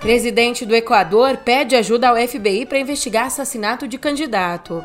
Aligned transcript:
Presidente 0.00 0.64
do 0.64 0.74
Equador 0.74 1.36
pede 1.36 1.76
ajuda 1.76 2.08
ao 2.08 2.16
FBI 2.16 2.64
para 2.64 2.78
investigar 2.78 3.26
assassinato 3.26 3.86
de 3.86 3.98
candidato. 3.98 4.82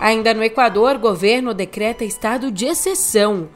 Ainda 0.00 0.32
no 0.32 0.44
Equador, 0.44 0.96
governo 0.96 1.52
decreta 1.52 2.04
estado 2.04 2.52
de 2.52 2.66
exceção. 2.66 3.48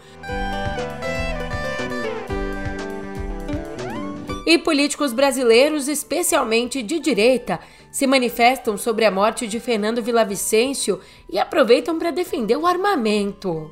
E 4.44 4.58
políticos 4.58 5.12
brasileiros, 5.12 5.86
especialmente 5.86 6.82
de 6.82 6.98
direita, 6.98 7.60
se 7.92 8.08
manifestam 8.08 8.76
sobre 8.76 9.04
a 9.04 9.10
morte 9.10 9.46
de 9.46 9.60
Fernando 9.60 10.02
Villavicencio 10.02 11.00
e 11.30 11.38
aproveitam 11.38 11.96
para 11.96 12.10
defender 12.10 12.56
o 12.56 12.66
armamento. 12.66 13.70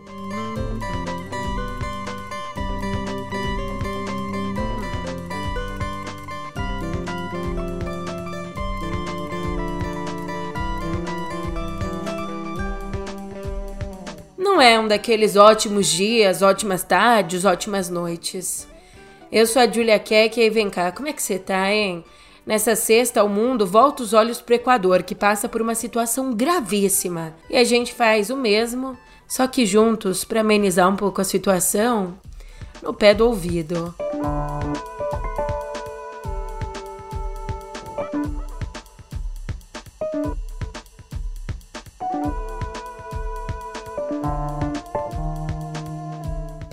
Não 14.55 14.63
é 14.63 14.79
um 14.79 14.87
daqueles 14.87 15.35
ótimos 15.35 15.89
dias, 15.89 16.41
ótimas 16.41 16.85
tardes, 16.85 17.45
ótimas 17.45 17.91
noites. 17.91 18.69
Eu 19.33 19.49
sou 19.49 19.61
a 19.61 19.67
Julia 19.67 19.99
Keck 19.99 20.41
e 20.41 20.49
vem 20.49 20.71
cá, 20.71 20.93
como 20.93 21.09
é 21.09 21.13
que 21.13 21.21
você 21.21 21.41
tá, 21.41 21.73
hein? 21.73 22.05
Nessa 22.47 22.77
sexta, 22.77 23.25
o 23.25 23.29
mundo 23.29 23.67
volta 23.67 24.05
os 24.05 24.13
olhos 24.13 24.41
pro 24.41 24.55
Equador, 24.55 25.03
que 25.03 25.13
passa 25.13 25.49
por 25.49 25.61
uma 25.61 25.75
situação 25.75 26.33
gravíssima. 26.33 27.35
E 27.51 27.57
a 27.57 27.65
gente 27.65 27.93
faz 27.93 28.31
o 28.31 28.37
mesmo, 28.37 28.97
só 29.27 29.49
que 29.49 29.67
juntos, 29.67 30.25
para 30.25 30.43
amenizar 30.43 30.89
um 30.89 30.95
pouco 30.95 31.21
a 31.21 31.25
situação, 31.25 32.15
no 32.81 32.95
pé 32.95 33.13
do 33.13 33.27
ouvido. 33.27 33.93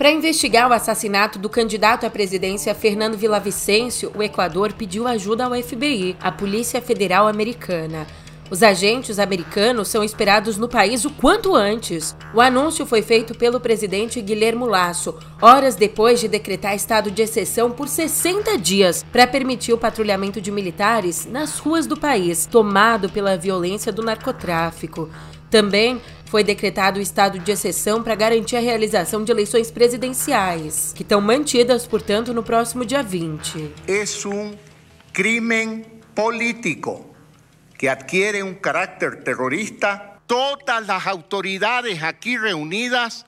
Para 0.02 0.10
investigar 0.10 0.68
o 0.68 0.72
assassinato 0.72 1.38
do 1.38 1.48
candidato 1.48 2.04
à 2.04 2.10
presidência 2.10 2.74
Fernando 2.74 3.16
Villavicencio, 3.16 4.10
o 4.16 4.20
Equador 4.20 4.72
pediu 4.72 5.06
ajuda 5.06 5.44
ao 5.44 5.54
FBI, 5.54 6.16
a 6.20 6.32
Polícia 6.32 6.82
Federal 6.82 7.28
Americana. 7.28 8.04
Os 8.50 8.64
agentes 8.64 9.20
americanos 9.20 9.86
são 9.86 10.02
esperados 10.02 10.58
no 10.58 10.68
país 10.68 11.04
o 11.04 11.10
quanto 11.10 11.54
antes. 11.54 12.16
O 12.34 12.40
anúncio 12.40 12.84
foi 12.84 13.00
feito 13.00 13.32
pelo 13.32 13.60
presidente 13.60 14.20
Guilherme 14.20 14.64
Lasso, 14.64 15.14
horas 15.40 15.76
depois 15.76 16.18
de 16.18 16.26
decretar 16.26 16.74
estado 16.74 17.08
de 17.08 17.22
exceção 17.22 17.70
por 17.70 17.86
60 17.86 18.58
dias 18.58 19.06
para 19.12 19.24
permitir 19.24 19.72
o 19.72 19.78
patrulhamento 19.78 20.40
de 20.40 20.50
militares 20.50 21.26
nas 21.26 21.60
ruas 21.60 21.86
do 21.86 21.96
país, 21.96 22.44
tomado 22.44 23.08
pela 23.08 23.36
violência 23.36 23.92
do 23.92 24.02
narcotráfico. 24.02 25.08
Também 25.48 26.00
foi 26.32 26.42
decretado 26.42 26.98
o 26.98 27.02
estado 27.02 27.38
de 27.38 27.52
exceção 27.52 28.02
para 28.02 28.14
garantir 28.14 28.56
a 28.56 28.60
realização 28.60 29.22
de 29.22 29.30
eleições 29.30 29.70
presidenciais, 29.70 30.94
que 30.96 31.02
estão 31.02 31.20
mantidas, 31.20 31.86
portanto, 31.86 32.32
no 32.32 32.42
próximo 32.42 32.86
dia 32.86 33.02
20. 33.02 33.70
É 33.86 34.02
um 34.26 34.56
crime 35.12 35.84
político 36.14 37.14
que 37.78 37.86
adquiere 37.86 38.42
um 38.42 38.54
caráter 38.54 39.22
terrorista. 39.22 40.20
Todas 40.26 40.88
as 40.88 41.06
autoridades 41.06 42.02
aqui 42.02 42.38
reunidas 42.38 43.26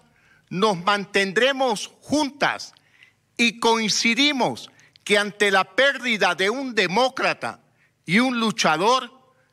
nos 0.50 0.78
mantendremos 0.78 1.92
juntas 2.10 2.72
e 3.38 3.52
coincidimos 3.52 4.70
que 5.04 5.18
ante 5.18 5.50
la 5.50 5.64
pérdida 5.66 6.34
de 6.34 6.48
un 6.48 6.74
demócrata 6.74 7.60
y 8.06 8.20
un 8.20 8.40
luchador, 8.40 9.10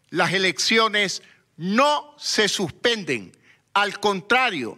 las 0.10 0.32
elecciones 0.32 1.22
no 1.58 2.16
se 2.18 2.48
suspenden. 2.48 3.41
Al 3.74 4.00
contrario, 4.00 4.78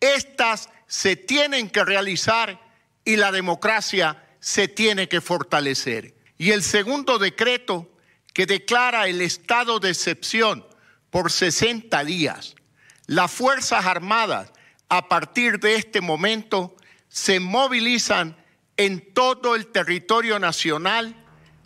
estas 0.00 0.70
se 0.86 1.16
tienen 1.16 1.70
que 1.70 1.84
realizar 1.84 2.60
y 3.04 3.16
la 3.16 3.32
democracia 3.32 4.24
se 4.40 4.68
tiene 4.68 5.08
que 5.08 5.20
fortalecer. 5.20 6.14
Y 6.38 6.52
el 6.52 6.62
segundo 6.62 7.18
decreto 7.18 7.90
que 8.32 8.46
declara 8.46 9.06
el 9.08 9.20
estado 9.20 9.80
de 9.80 9.90
excepción 9.90 10.64
por 11.10 11.30
60 11.30 12.04
días. 12.04 12.54
Las 13.06 13.30
Fuerzas 13.30 13.84
Armadas, 13.84 14.52
a 14.88 15.08
partir 15.08 15.58
de 15.58 15.74
este 15.74 16.00
momento, 16.00 16.76
se 17.08 17.40
movilizan 17.40 18.36
en 18.76 19.12
todo 19.12 19.56
el 19.56 19.66
territorio 19.66 20.38
nacional 20.38 21.14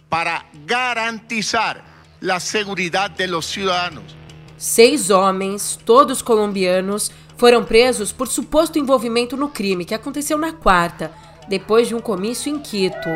para 0.09 0.49
garantizar 0.67 1.85
la 2.21 2.41
seguridad 2.41 3.11
de 3.11 3.29
los 3.29 3.47
ciudadanos. 3.47 4.17
Seis 4.57 5.11
homens, 5.11 5.79
todos 5.85 6.23
colombianos, 6.23 7.11
foram 7.37 7.65
presos 7.65 8.13
por 8.13 8.29
suposto 8.29 8.79
envolvimento 8.79 9.37
no 9.37 9.49
crime 9.49 9.85
que 9.85 9.95
aconteceu 9.95 10.39
na 10.39 10.53
quarta, 10.53 11.11
depois 11.49 11.89
de 11.89 11.95
um 11.95 12.01
comício 12.01 12.51
em 12.51 12.59
Quito. 12.59 13.09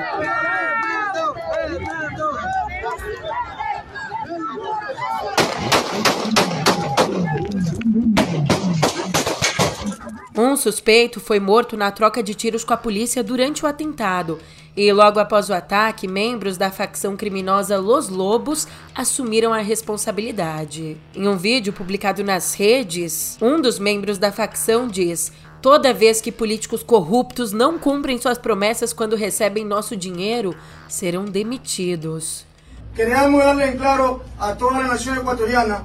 Suspeito 10.58 11.19
foi 11.19 11.41
morto 11.41 11.76
na 11.76 11.91
troca 11.91 12.22
de 12.22 12.34
tiros 12.34 12.64
com 12.64 12.74
a 12.74 12.76
polícia 12.76 13.24
durante 13.24 13.64
o 13.64 13.66
atentado. 13.66 14.38
E 14.76 14.92
logo 14.92 15.19
após 15.19 15.48
o 15.48 15.54
ataque, 15.54 16.06
membros 16.06 16.56
da 16.56 16.70
facção 16.70 17.16
criminosa 17.16 17.78
Los 17.78 18.08
Lobos 18.08 18.69
assumiram 18.94 19.52
a 19.52 19.58
responsabilidade. 19.58 20.96
Em 21.14 21.26
um 21.26 21.36
vídeo 21.36 21.72
publicado 21.72 22.22
nas 22.22 22.54
redes, 22.54 23.38
um 23.41 23.60
dos 23.60 23.78
membros 23.78 24.19
da 24.19 24.30
facção 24.30 24.86
diz: 24.86 25.32
Toda 25.60 25.94
vez 25.94 26.20
que 26.20 26.30
políticos 26.30 26.82
corruptos 26.82 27.52
não 27.52 27.78
cumprem 27.78 28.19
suas 28.19 28.38
promessas 28.38 28.92
quando 28.92 29.16
recebem 29.16 29.64
nosso 29.64 29.96
dinheiro, 29.96 30.54
serão 30.88 31.25
demitidos. 31.25 32.46
Queremos 32.94 33.42
darle 33.42 33.72
claro 33.72 34.22
a 34.38 34.54
toda 34.54 34.76
a 34.76 34.86
nação 34.88 35.16
equatoriana 35.16 35.84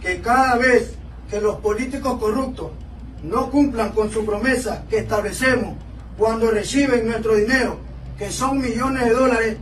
que 0.00 0.16
cada 0.16 0.56
vez 0.56 0.90
que 1.30 1.36
os 1.36 1.58
políticos 1.60 2.18
corruptos 2.18 2.83
no 3.24 3.50
cumplan 3.50 3.90
con 3.90 4.10
su 4.10 4.24
promesa 4.24 4.84
que 4.88 4.98
establecemos 4.98 5.76
cuando 6.16 6.50
reciben 6.50 7.06
nuestro 7.06 7.34
dinero, 7.34 7.78
que 8.18 8.30
son 8.30 8.58
millones 8.58 9.04
de 9.04 9.10
dólares, 9.10 9.56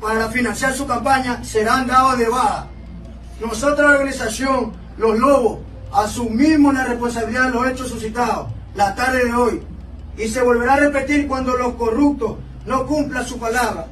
para 0.00 0.28
financiar 0.28 0.74
su 0.74 0.86
campaña, 0.86 1.42
serán 1.42 1.86
dados 1.86 2.18
de 2.18 2.28
baja. 2.28 2.66
Nosotros, 3.40 3.80
la 3.80 3.92
organización 3.92 4.72
Los 4.98 5.18
Lobos, 5.18 5.60
asumimos 5.92 6.74
la 6.74 6.84
responsabilidad 6.84 7.46
de 7.46 7.50
los 7.50 7.66
hechos 7.68 7.88
suscitados 7.88 8.48
la 8.74 8.94
tarde 8.94 9.24
de 9.26 9.34
hoy 9.34 9.62
y 10.16 10.28
se 10.28 10.42
volverá 10.42 10.74
a 10.74 10.80
repetir 10.80 11.26
cuando 11.26 11.56
los 11.56 11.74
corruptos 11.74 12.36
no 12.66 12.86
cumplan 12.86 13.26
su 13.26 13.38
palabra. 13.38 13.86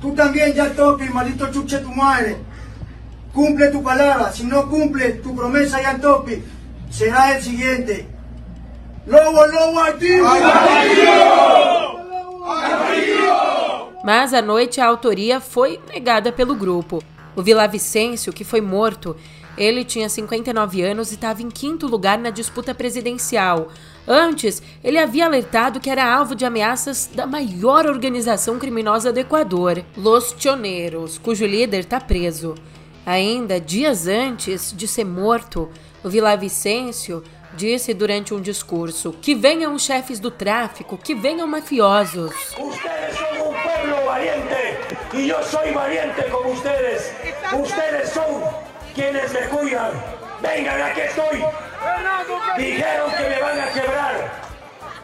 Tú 0.00 0.14
también 0.14 0.54
ya 0.54 0.72
toques, 0.72 1.12
maldito 1.12 1.50
chuche 1.50 1.78
tu 1.78 1.90
madre. 1.90 2.36
Cumple 3.32 3.68
tu 3.68 3.82
palabra. 3.82 4.32
Si 4.32 4.44
no 4.44 4.68
cumple 4.68 5.12
tu 5.14 5.36
promesa, 5.36 5.80
ya 5.80 5.98
toque, 5.98 6.42
será 6.90 7.36
el 7.36 7.42
siguiente. 7.42 8.06
Lobo, 9.06 9.46
lobo, 9.46 9.78
ativo! 9.80 10.26
Mas 14.04 14.32
à 14.32 14.42
noite 14.42 14.80
a 14.80 14.86
autoria 14.86 15.40
foi 15.40 15.80
negada 15.88 16.32
pelo 16.32 16.54
grupo. 16.54 17.02
O 17.36 17.42
Vicencio, 17.42 18.32
que 18.32 18.44
foi 18.44 18.60
morto, 18.60 19.16
ele 19.56 19.84
tinha 19.84 20.08
59 20.08 20.82
anos 20.82 21.10
e 21.10 21.14
estava 21.14 21.42
em 21.42 21.50
quinto 21.50 21.86
lugar 21.86 22.18
na 22.18 22.30
disputa 22.30 22.74
presidencial. 22.74 23.68
Antes, 24.08 24.62
ele 24.82 24.98
havia 24.98 25.26
alertado 25.26 25.80
que 25.80 25.90
era 25.90 26.10
alvo 26.10 26.34
de 26.34 26.44
ameaças 26.44 27.10
da 27.14 27.26
maior 27.26 27.86
organização 27.86 28.58
criminosa 28.58 29.12
do 29.12 29.20
Equador, 29.20 29.84
Los 29.96 30.34
Choneros, 30.38 31.18
cujo 31.18 31.46
líder 31.46 31.80
está 31.80 32.00
preso. 32.00 32.54
Ainda 33.04 33.60
dias 33.60 34.06
antes 34.06 34.72
de 34.74 34.88
ser 34.88 35.04
morto, 35.04 35.68
o 36.02 36.38
Vicencio 36.38 37.22
disse 37.52 37.92
durante 37.92 38.32
um 38.32 38.40
discurso 38.40 39.12
que 39.20 39.34
venham 39.34 39.74
os 39.74 39.82
chefes 39.82 40.20
do 40.20 40.30
tráfico, 40.30 40.96
que 40.96 41.14
venham 41.14 41.46
mafiosos. 41.46 42.32
Ustedes 42.58 43.16
son 43.16 43.48
un 43.48 43.62
pueblo 43.62 44.04
valiente 44.06 44.78
y 45.12 45.26
yo 45.26 45.42
soy 45.42 45.72
valiente 45.72 46.24
como 46.30 46.50
ustedes. 46.50 47.12
Ustedes 47.52 48.10
son 48.10 48.42
quienes 48.94 49.32
me 49.32 49.40
cuidan. 49.48 49.92
Vengan, 50.40 50.80
aquí 50.80 51.00
estoy. 51.00 51.44
Dijeron 52.56 53.10
que 53.12 53.28
me 53.28 53.40
van 53.40 53.60
a 53.60 53.72
quebrar. 53.72 54.32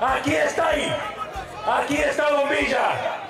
Aquí 0.01 0.35
está. 0.35 0.71
Aquí 1.67 1.97
está 1.97 2.31
Bombilla. 2.31 3.23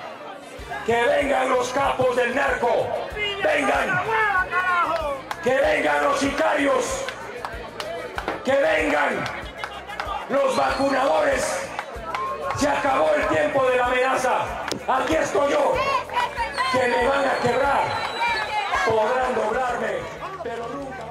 Que 0.85 1.03
vengan 1.03 1.49
los 1.49 1.69
capos 1.69 2.15
del 2.15 2.35
narco. 2.35 2.87
Vengan. 3.43 4.01
Que 5.43 5.55
vengan 5.55 6.03
los 6.03 6.19
sicarios 6.19 7.05
que 8.47 8.55
vengan 8.55 9.13
los 10.29 10.55
vacunadores, 10.55 11.43
Se 12.57 12.65
acabou 12.65 13.09
o 13.09 13.35
tempo 13.35 13.59
de 13.69 13.79
ameaça. 13.79 14.65
Aqui 14.87 15.15
estou 15.15 15.47
eu. 15.49 15.75
Que 16.71 16.87
me 16.87 17.07
van 17.07 17.25
a 17.25 17.35
quebrar. 17.43 17.83
Podrán 18.85 19.35
dobrar-me, 19.35 19.93
pero 20.41 20.63
nunca. 20.69 21.03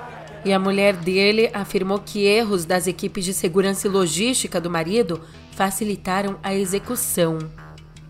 E 0.45 0.53
a 0.53 0.59
mulher 0.59 0.95
dele 0.97 1.51
afirmou 1.53 2.01
que 2.01 2.27
erros 2.27 2.65
das 2.65 2.89
equipes 2.89 3.25
de 3.25 3.35
segurança 3.35 3.87
e 3.87 3.91
logística 3.91 4.61
do 4.61 4.71
marido 4.71 5.21
facilitaram 5.53 6.37
a 6.43 6.53
execução. 6.53 7.39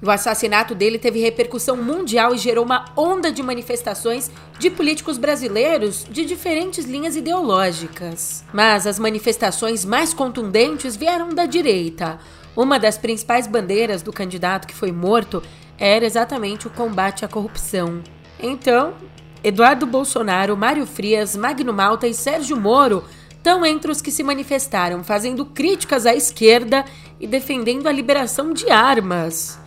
O 0.03 0.11
assassinato 0.11 0.75
dele 0.75 0.99
teve 0.99 1.21
repercussão 1.21 1.77
mundial 1.77 2.35
e 2.35 2.39
gerou 2.39 2.65
uma 2.65 2.85
onda 2.95 3.33
de 3.33 3.43
manifestações 3.43 4.31
de 4.59 4.69
políticos 4.69 5.17
brasileiros 5.17 6.07
de 6.11 6.25
diferentes 6.27 6.85
linhas 6.85 7.17
ideológicas. 7.17 8.45
Mas 8.53 8.87
as 8.87 8.99
manifestações 8.99 9.85
mais 9.87 10.13
contundentes 10.13 10.97
vieram 10.97 11.31
da 11.31 11.47
direita. 11.47 12.19
Uma 12.55 12.79
das 12.79 12.99
principais 12.99 13.47
bandeiras 13.47 14.03
do 14.03 14.13
candidato 14.13 14.67
que 14.67 14.75
foi 14.75 14.93
morto 14.93 15.43
era 15.79 16.05
exatamente 16.05 16.67
o 16.67 16.71
combate 16.71 17.25
à 17.25 17.29
corrupção. 17.29 18.03
Então, 18.39 18.95
Eduardo 19.43 19.87
Bolsonaro, 19.87 20.57
Mário 20.57 20.87
Frias, 20.87 21.35
Magno 21.35 21.73
Malta 21.73 22.07
e 22.07 22.13
Sérgio 22.13 22.57
Moro 22.59 23.03
estão 23.31 23.65
entre 23.65 23.91
os 23.91 24.03
que 24.03 24.11
se 24.11 24.23
manifestaram, 24.23 25.05
fazendo 25.05 25.47
críticas 25.47 26.05
à 26.05 26.15
esquerda 26.15 26.85
e 27.19 27.27
defendendo 27.27 27.87
a 27.87 27.93
liberação 27.93 28.53
de 28.53 28.71
armas. 28.71 29.59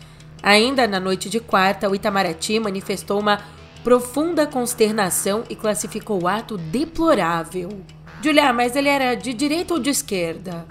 Ainda 0.41 0.88
na 0.88 1.00
noite 1.00 1.30
de 1.30 1.39
quarta, 1.39 1.89
o 1.89 1.95
Itamaraty 1.95 2.59
manifestou 2.59 3.19
uma 3.19 3.39
profunda 3.83 4.45
consternação 4.45 5.44
e 5.50 5.56
classificou 5.56 6.24
o 6.24 6.27
ato 6.27 6.57
deplorável. 6.57 7.69
Julia, 8.21 8.51
mas 8.51 8.75
ele 8.75 8.89
era 8.89 9.15
de 9.15 9.33
direita 9.33 9.74
ou 9.74 9.80
de 9.80 9.89
esquerda? 9.89 10.65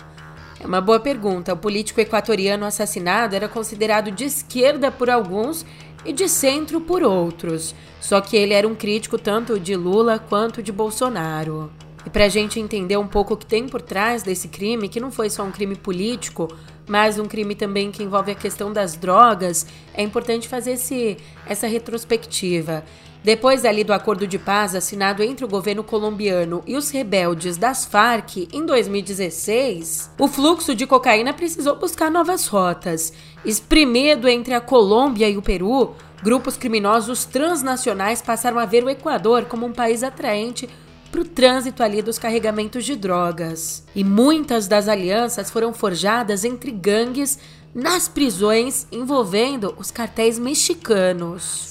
É 0.60 0.66
uma 0.66 0.80
boa 0.80 1.00
pergunta. 1.00 1.54
O 1.54 1.56
político 1.56 2.00
equatoriano 2.00 2.66
assassinado 2.66 3.34
era 3.34 3.48
considerado 3.48 4.10
de 4.10 4.24
esquerda 4.24 4.90
por 4.90 5.08
alguns 5.08 5.64
e 6.04 6.12
de 6.12 6.28
centro 6.28 6.80
por 6.80 7.02
outros. 7.02 7.74
Só 8.00 8.20
que 8.20 8.36
ele 8.36 8.54
era 8.54 8.66
um 8.66 8.74
crítico 8.74 9.18
tanto 9.18 9.58
de 9.58 9.76
Lula 9.76 10.18
quanto 10.18 10.62
de 10.62 10.72
Bolsonaro. 10.72 11.70
E 12.08 12.10
para 12.10 12.24
a 12.24 12.28
gente 12.30 12.58
entender 12.58 12.96
um 12.96 13.06
pouco 13.06 13.34
o 13.34 13.36
que 13.36 13.44
tem 13.44 13.68
por 13.68 13.82
trás 13.82 14.22
desse 14.22 14.48
crime, 14.48 14.88
que 14.88 14.98
não 14.98 15.10
foi 15.10 15.28
só 15.28 15.42
um 15.42 15.50
crime 15.50 15.76
político, 15.76 16.48
mas 16.86 17.18
um 17.18 17.26
crime 17.26 17.54
também 17.54 17.90
que 17.90 18.02
envolve 18.02 18.32
a 18.32 18.34
questão 18.34 18.72
das 18.72 18.96
drogas, 18.96 19.66
é 19.92 20.02
importante 20.02 20.48
fazer 20.48 20.72
esse, 20.72 21.18
essa 21.46 21.66
retrospectiva. 21.66 22.82
Depois 23.22 23.66
ali 23.66 23.84
do 23.84 23.92
acordo 23.92 24.26
de 24.26 24.38
paz 24.38 24.74
assinado 24.74 25.22
entre 25.22 25.44
o 25.44 25.48
governo 25.48 25.84
colombiano 25.84 26.62
e 26.66 26.76
os 26.76 26.88
rebeldes 26.88 27.58
das 27.58 27.84
Farc 27.84 28.48
em 28.54 28.64
2016, 28.64 30.12
o 30.18 30.26
fluxo 30.26 30.74
de 30.74 30.86
cocaína 30.86 31.34
precisou 31.34 31.76
buscar 31.76 32.10
novas 32.10 32.46
rotas. 32.46 33.12
Espremido 33.44 34.26
entre 34.26 34.54
a 34.54 34.62
Colômbia 34.62 35.28
e 35.28 35.36
o 35.36 35.42
Peru, 35.42 35.94
grupos 36.22 36.56
criminosos 36.56 37.26
transnacionais 37.26 38.22
passaram 38.22 38.58
a 38.58 38.64
ver 38.64 38.82
o 38.82 38.88
Equador 38.88 39.44
como 39.44 39.66
um 39.66 39.72
país 39.72 40.02
atraente 40.02 40.66
para 41.10 41.20
o 41.20 41.24
trânsito 41.24 41.82
ali 41.82 42.02
dos 42.02 42.18
carregamentos 42.18 42.84
de 42.84 42.94
drogas. 42.94 43.84
E 43.94 44.04
muitas 44.04 44.66
das 44.66 44.88
alianças 44.88 45.50
foram 45.50 45.72
forjadas 45.72 46.44
entre 46.44 46.70
gangues 46.70 47.38
nas 47.74 48.08
prisões 48.08 48.86
envolvendo 48.90 49.74
os 49.78 49.90
cartéis 49.90 50.38
mexicanos. 50.38 51.68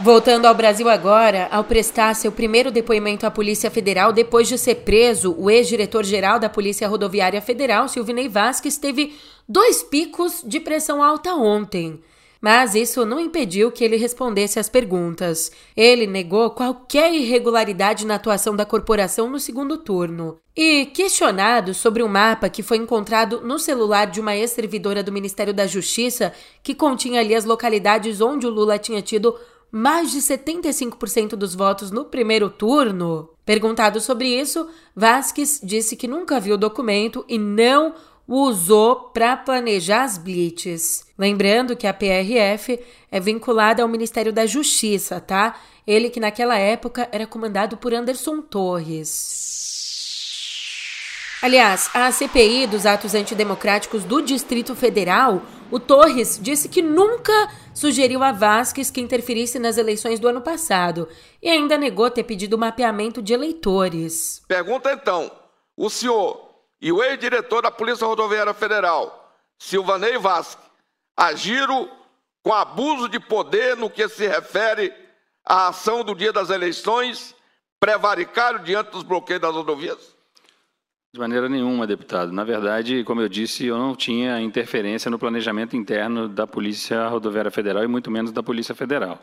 Voltando 0.00 0.46
ao 0.46 0.54
Brasil 0.54 0.88
agora, 0.88 1.46
ao 1.52 1.62
prestar 1.62 2.14
seu 2.14 2.32
primeiro 2.32 2.72
depoimento 2.72 3.26
à 3.26 3.30
Polícia 3.30 3.70
Federal 3.70 4.12
depois 4.12 4.48
de 4.48 4.58
ser 4.58 4.76
preso, 4.76 5.32
o 5.38 5.48
ex-diretor-geral 5.48 6.40
da 6.40 6.48
Polícia 6.48 6.88
Rodoviária 6.88 7.40
Federal, 7.40 7.88
Silvinei 7.88 8.28
Vasquez, 8.28 8.76
teve 8.76 9.14
dois 9.48 9.84
picos 9.84 10.42
de 10.44 10.58
pressão 10.58 11.00
alta 11.00 11.34
ontem 11.34 12.00
mas 12.44 12.74
isso 12.74 13.06
não 13.06 13.18
impediu 13.18 13.72
que 13.72 13.82
ele 13.82 13.96
respondesse 13.96 14.58
às 14.58 14.68
perguntas. 14.68 15.50
Ele 15.74 16.06
negou 16.06 16.50
qualquer 16.50 17.10
irregularidade 17.14 18.04
na 18.04 18.16
atuação 18.16 18.54
da 18.54 18.66
corporação 18.66 19.30
no 19.30 19.40
segundo 19.40 19.78
turno. 19.78 20.36
E, 20.54 20.84
questionado 20.84 21.72
sobre 21.72 22.02
um 22.02 22.06
mapa 22.06 22.50
que 22.50 22.62
foi 22.62 22.76
encontrado 22.76 23.40
no 23.40 23.58
celular 23.58 24.08
de 24.08 24.20
uma 24.20 24.36
ex-servidora 24.36 25.02
do 25.02 25.10
Ministério 25.10 25.54
da 25.54 25.66
Justiça, 25.66 26.34
que 26.62 26.74
continha 26.74 27.20
ali 27.20 27.34
as 27.34 27.46
localidades 27.46 28.20
onde 28.20 28.46
o 28.46 28.50
Lula 28.50 28.78
tinha 28.78 29.00
tido 29.00 29.34
mais 29.72 30.12
de 30.12 30.18
75% 30.18 31.36
dos 31.36 31.54
votos 31.54 31.90
no 31.90 32.04
primeiro 32.04 32.50
turno. 32.50 33.30
Perguntado 33.46 34.02
sobre 34.02 34.28
isso, 34.28 34.68
Vasquez 34.94 35.60
disse 35.64 35.96
que 35.96 36.06
nunca 36.06 36.38
viu 36.38 36.56
o 36.56 36.58
documento 36.58 37.24
e 37.26 37.38
não 37.38 37.94
usou 38.26 39.10
para 39.10 39.36
planejar 39.36 40.04
as 40.04 40.18
blitz. 40.18 41.06
Lembrando 41.18 41.76
que 41.76 41.86
a 41.86 41.94
PRF 41.94 42.80
é 43.10 43.20
vinculada 43.20 43.82
ao 43.82 43.88
Ministério 43.88 44.32
da 44.32 44.46
Justiça, 44.46 45.20
tá? 45.20 45.56
Ele 45.86 46.08
que 46.08 46.20
naquela 46.20 46.58
época 46.58 47.08
era 47.12 47.26
comandado 47.26 47.76
por 47.76 47.92
Anderson 47.92 48.40
Torres. 48.40 49.64
Aliás, 51.44 51.90
a 51.92 52.10
CPI 52.10 52.66
dos 52.66 52.86
atos 52.86 53.14
antidemocráticos 53.14 54.02
do 54.02 54.22
Distrito 54.22 54.74
Federal, 54.74 55.42
o 55.70 55.78
Torres 55.78 56.38
disse 56.40 56.70
que 56.70 56.80
nunca 56.80 57.50
sugeriu 57.74 58.22
a 58.22 58.32
Vasquez 58.32 58.90
que 58.90 58.98
interferisse 58.98 59.58
nas 59.58 59.76
eleições 59.76 60.18
do 60.18 60.26
ano 60.26 60.40
passado 60.40 61.06
e 61.42 61.50
ainda 61.50 61.76
negou 61.76 62.10
ter 62.10 62.22
pedido 62.22 62.56
mapeamento 62.56 63.20
de 63.20 63.34
eleitores. 63.34 64.42
Pergunta 64.48 64.90
então: 64.90 65.30
o 65.76 65.90
senhor 65.90 66.53
e 66.80 66.92
o 66.92 67.02
ex-diretor 67.02 67.62
da 67.62 67.70
Polícia 67.70 68.06
Rodoviária 68.06 68.54
Federal, 68.54 69.34
Silvanei 69.58 70.18
Vasque, 70.18 70.62
agiram 71.16 71.90
com 72.42 72.52
abuso 72.52 73.08
de 73.08 73.18
poder 73.18 73.76
no 73.76 73.88
que 73.88 74.08
se 74.08 74.26
refere 74.26 74.92
à 75.44 75.68
ação 75.68 76.04
do 76.04 76.14
dia 76.14 76.32
das 76.32 76.50
eleições, 76.50 77.34
prevaricaram 77.80 78.62
diante 78.62 78.90
dos 78.90 79.02
bloqueios 79.02 79.40
das 79.40 79.54
rodovias? 79.54 80.14
De 81.12 81.20
maneira 81.20 81.48
nenhuma, 81.48 81.86
deputado. 81.86 82.32
Na 82.32 82.42
verdade, 82.42 83.04
como 83.04 83.20
eu 83.20 83.28
disse, 83.28 83.66
eu 83.66 83.78
não 83.78 83.94
tinha 83.94 84.40
interferência 84.40 85.10
no 85.10 85.18
planejamento 85.18 85.76
interno 85.76 86.28
da 86.28 86.46
Polícia 86.46 87.06
Rodoviária 87.06 87.50
Federal 87.50 87.84
e 87.84 87.86
muito 87.86 88.10
menos 88.10 88.32
da 88.32 88.42
Polícia 88.42 88.74
Federal. 88.74 89.18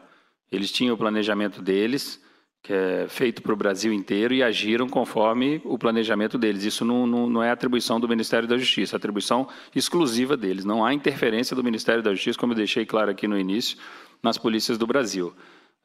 Eles 0.50 0.72
tinham 0.72 0.96
o 0.96 0.98
planejamento 0.98 1.62
deles, 1.62 2.22
que 2.64 2.72
é 2.72 3.08
feito 3.08 3.42
para 3.42 3.54
o 3.54 3.56
Brasil 3.56 3.92
inteiro 3.92 4.34
e 4.34 4.44
agiram 4.44 4.88
conforme 4.88 5.60
o 5.66 5.80
planejamento 5.80 6.38
deles. 6.38 6.64
Isso 6.64 6.86
não, 6.86 7.08
não, 7.08 7.28
não, 7.28 7.44
é 7.44 7.50
atribuição 7.50 8.00
do 8.00 8.08
Ministério 8.08 8.48
da 8.48 8.58
Justiça, 8.58 8.96
é 8.96 8.98
atribuição 8.98 9.48
exclusiva 9.76 10.38
deles. 10.38 10.64
Não 10.64 10.86
há 10.86 10.94
interferência 10.94 11.56
do 11.56 11.64
Ministério 11.64 12.04
da 12.04 12.12
Justiça, 12.14 12.38
como 12.38 12.54
eu 12.54 12.58
deixei 12.58 12.86
claro 12.86 13.10
aqui 13.10 13.28
no 13.28 13.38
início, 13.38 13.78
nas 14.22 14.38
polícias 14.38 14.78
do 14.78 14.86
Brasil. 14.86 15.34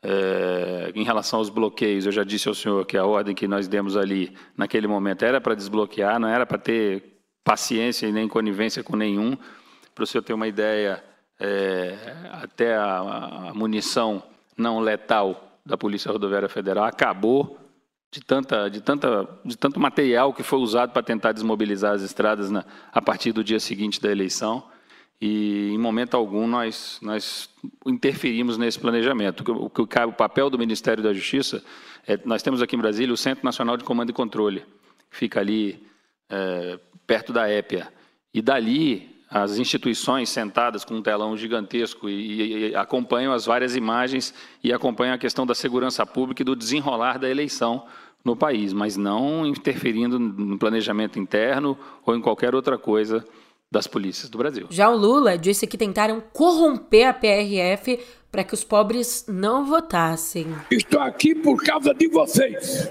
É, 0.03 0.93
em 0.95 1.03
relação 1.03 1.39
aos 1.39 1.49
bloqueios, 1.49 2.05
eu 2.05 2.13
já 2.13 2.23
disse 2.23 2.47
ao 2.47 2.55
senhor 2.55 2.85
que 2.85 2.99
a 2.99 3.07
ordem 3.07 3.35
que 3.35 3.49
nós 3.49 3.67
demos 3.67 3.97
ali, 3.97 4.37
naquele 4.55 4.87
momento, 4.87 5.25
era 5.25 5.41
para 5.41 5.55
desbloquear, 5.55 6.21
não 6.21 6.29
era 6.29 6.45
para 6.45 6.59
ter 6.59 7.21
paciência 7.43 8.07
e 8.07 8.13
nem 8.13 8.29
conivência 8.29 8.83
com 8.83 8.97
nenhum. 8.97 9.35
Para 9.95 10.05
o 10.05 10.07
senhor 10.07 10.23
ter 10.23 10.35
uma 10.35 10.47
ideia, 10.47 11.03
é, 11.41 11.97
até 12.33 12.77
a, 12.77 13.49
a 13.49 13.55
munição 13.55 14.23
não 14.59 14.79
letal 14.79 15.46
da 15.67 15.77
Polícia 15.77 16.13
Rodoviária 16.13 16.49
Federal 16.49 16.85
acabou 16.85 17.59
de, 18.11 18.21
tanta, 18.21 18.69
de, 18.71 18.81
tanta, 18.81 19.29
de 19.45 19.59
tanto 19.59 19.81
material 19.81 20.33
que 20.33 20.43
foi 20.43 20.61
usado 20.61 20.93
para 20.93 21.03
tentar 21.03 21.33
desmobilizar 21.33 21.93
as 21.93 22.03
estradas 22.03 22.51
na, 22.51 22.65
a 22.93 23.03
partir 23.03 23.33
do 23.33 23.43
dia 23.43 23.59
seguinte 23.59 24.01
da 24.01 24.11
eleição. 24.11 24.65
E, 25.21 25.71
em 25.73 25.79
momento 25.79 26.17
algum, 26.17 26.47
nós, 26.47 26.99
nós 27.03 27.51
interferimos 27.85 28.57
nesse 28.57 28.79
planejamento. 28.79 29.43
O, 29.53 29.69
que, 29.69 29.83
o 29.83 30.13
papel 30.13 30.49
do 30.49 30.59
Ministério 30.59 31.03
da 31.03 31.13
Justiça, 31.13 31.65
é, 32.07 32.19
nós 32.25 32.43
temos 32.43 32.63
aqui 32.63 32.77
em 32.77 32.79
Brasília 32.79 33.13
o 33.13 33.17
Centro 33.17 33.45
Nacional 33.45 33.77
de 33.77 33.85
Comando 33.85 34.11
e 34.11 34.15
Controle, 34.15 34.61
que 35.11 35.17
fica 35.17 35.41
ali 35.41 35.85
é, 36.31 36.79
perto 37.07 37.33
da 37.33 37.49
épia. 37.49 37.93
E 38.33 38.41
dali 38.41 39.16
as 39.43 39.59
instituições 39.59 40.31
sentadas 40.31 40.83
com 40.85 40.95
um 40.95 41.03
telão 41.03 41.37
gigantesco 41.37 42.09
e, 42.09 42.71
e, 42.71 42.75
acompanham 42.75 43.33
as 43.35 43.45
várias 43.45 43.77
imagens 43.77 44.33
e 44.65 44.73
acompanham 44.73 45.15
a 45.15 45.19
questão 45.19 45.45
da 45.47 45.55
segurança 45.55 46.07
pública 46.07 46.43
e 46.43 46.45
do 46.45 46.57
desenrolar 46.57 47.19
da 47.19 47.29
eleição 47.29 47.85
no 48.25 48.35
país, 48.35 48.73
mas 48.73 48.97
não 48.97 49.47
interferindo 49.47 50.19
no 50.19 50.59
planejamento 50.59 51.19
interno 51.19 51.79
ou 52.05 52.17
em 52.17 52.21
qualquer 52.21 52.55
outra 52.55 52.79
coisa 52.79 53.25
das 53.71 53.87
polícias 53.87 54.31
do 54.31 54.39
Brasil. 54.39 54.69
Já 54.71 54.89
o 54.89 54.97
Lula 54.97 55.37
disse 55.37 55.67
que 55.67 55.77
tentaram 55.77 56.23
corromper 56.33 57.09
a 57.09 57.13
PRF 57.13 58.01
para 58.33 58.43
que 58.43 58.55
os 58.55 58.65
pobres 58.65 59.27
não 59.29 59.67
votassem. 59.67 60.47
Estou 60.71 61.01
aqui 61.01 61.35
por 61.35 61.63
causa 61.63 61.93
de 61.93 62.09
vocês. 62.09 62.91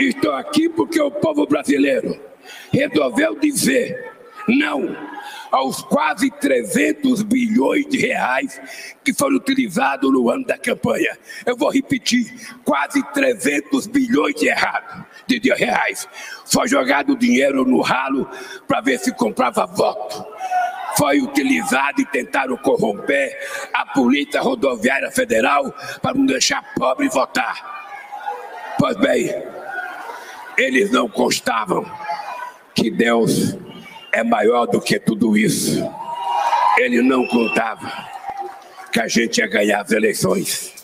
Estou 0.00 0.32
aqui 0.32 0.68
porque 0.68 1.00
o 1.00 1.10
povo 1.10 1.46
brasileiro 1.46 2.18
resolveu 2.72 3.38
dizer 3.38 4.19
Não 4.48 4.96
aos 5.50 5.82
quase 5.82 6.30
300 6.30 7.22
bilhões 7.22 7.86
de 7.86 7.98
reais 7.98 8.60
que 9.04 9.12
foram 9.12 9.36
utilizados 9.36 10.10
no 10.10 10.30
ano 10.30 10.44
da 10.44 10.56
campanha. 10.56 11.18
Eu 11.44 11.56
vou 11.56 11.70
repetir: 11.70 12.32
quase 12.64 13.02
300 13.12 13.86
bilhões 13.86 14.34
de, 14.36 14.48
errado, 14.48 15.04
de, 15.26 15.38
reais. 15.54 16.08
Foi 16.46 16.68
jogado 16.68 17.16
dinheiro 17.16 17.64
no 17.64 17.80
ralo 17.80 18.28
para 18.66 18.80
ver 18.80 18.98
se 18.98 19.12
comprava 19.12 19.66
voto. 19.66 20.24
Foi 20.96 21.20
utilizado 21.20 22.00
e 22.00 22.06
tentaram 22.06 22.56
corromper 22.56 23.36
a 23.72 23.86
Polícia 23.86 24.40
Rodoviária 24.40 25.10
Federal 25.10 25.72
para 26.02 26.14
não 26.14 26.26
deixar 26.26 26.62
pobre 26.74 27.08
votar. 27.08 27.80
Pois 28.78 28.96
bem, 28.96 29.30
eles 30.58 30.90
não 30.90 31.08
constavam 31.08 31.84
que 32.74 32.90
Deus 32.90 33.56
é 34.12 34.22
maior 34.22 34.66
do 34.66 34.80
que 34.80 34.98
tudo 34.98 35.36
isso. 35.36 35.82
Ele 36.78 37.02
não 37.02 37.26
contava 37.26 37.90
que 38.92 39.00
a 39.00 39.08
gente 39.08 39.38
ia 39.38 39.46
ganhar 39.46 39.82
as 39.82 39.90
eleições. 39.90 40.74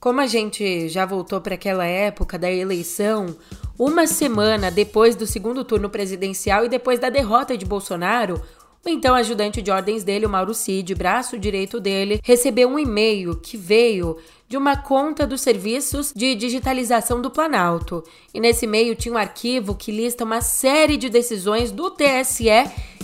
Como 0.00 0.20
a 0.20 0.26
gente 0.26 0.88
já 0.88 1.06
voltou 1.06 1.40
para 1.40 1.54
aquela 1.54 1.86
época 1.86 2.36
da 2.36 2.50
eleição, 2.50 3.36
uma 3.78 4.06
semana 4.06 4.70
depois 4.70 5.14
do 5.14 5.26
segundo 5.26 5.64
turno 5.64 5.88
presidencial 5.88 6.64
e 6.64 6.68
depois 6.68 6.98
da 6.98 7.08
derrota 7.08 7.56
de 7.56 7.64
Bolsonaro, 7.64 8.42
o 8.84 8.88
então 8.88 9.14
ajudante 9.14 9.62
de 9.62 9.70
ordens 9.70 10.02
dele, 10.02 10.26
o 10.26 10.28
Mauro 10.28 10.54
Cid, 10.54 10.92
braço 10.96 11.38
direito 11.38 11.78
dele, 11.78 12.20
recebeu 12.24 12.68
um 12.68 12.80
e-mail 12.80 13.36
que 13.36 13.56
veio 13.56 14.18
de 14.52 14.56
uma 14.58 14.76
conta 14.76 15.26
dos 15.26 15.40
serviços 15.40 16.12
de 16.14 16.34
digitalização 16.34 17.22
do 17.22 17.30
Planalto. 17.30 18.04
E 18.34 18.38
nesse 18.38 18.66
e-mail 18.66 18.94
tinha 18.94 19.14
um 19.14 19.16
arquivo 19.16 19.74
que 19.74 19.90
lista 19.90 20.24
uma 20.24 20.42
série 20.42 20.98
de 20.98 21.08
decisões 21.08 21.72
do 21.72 21.90
TSE 21.90 22.50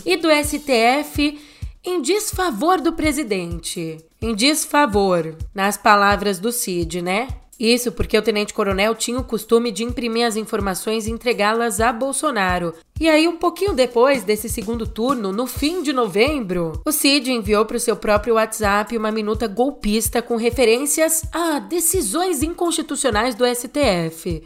e 0.04 0.16
do 0.18 0.28
STF 0.30 1.40
em 1.82 2.02
desfavor 2.02 2.82
do 2.82 2.92
presidente. 2.92 3.96
Em 4.20 4.34
desfavor, 4.34 5.36
nas 5.54 5.78
palavras 5.78 6.38
do 6.38 6.52
Cid, 6.52 7.00
né? 7.00 7.28
Isso 7.58 7.90
porque 7.90 8.16
o 8.16 8.22
tenente-coronel 8.22 8.94
tinha 8.94 9.18
o 9.18 9.24
costume 9.24 9.72
de 9.72 9.82
imprimir 9.82 10.24
as 10.24 10.36
informações 10.36 11.06
e 11.06 11.10
entregá-las 11.10 11.80
a 11.80 11.92
Bolsonaro. 11.92 12.72
E 13.00 13.08
aí, 13.08 13.26
um 13.26 13.36
pouquinho 13.36 13.74
depois 13.74 14.22
desse 14.22 14.48
segundo 14.48 14.86
turno, 14.86 15.32
no 15.32 15.46
fim 15.46 15.82
de 15.82 15.92
novembro, 15.92 16.80
o 16.86 16.92
Cid 16.92 17.32
enviou 17.32 17.64
para 17.64 17.76
o 17.76 17.80
seu 17.80 17.96
próprio 17.96 18.34
WhatsApp 18.34 18.96
uma 18.96 19.10
minuta 19.10 19.48
golpista 19.48 20.22
com 20.22 20.36
referências 20.36 21.22
a 21.32 21.58
decisões 21.58 22.42
inconstitucionais 22.44 23.34
do 23.34 23.44
STF. 23.44 24.44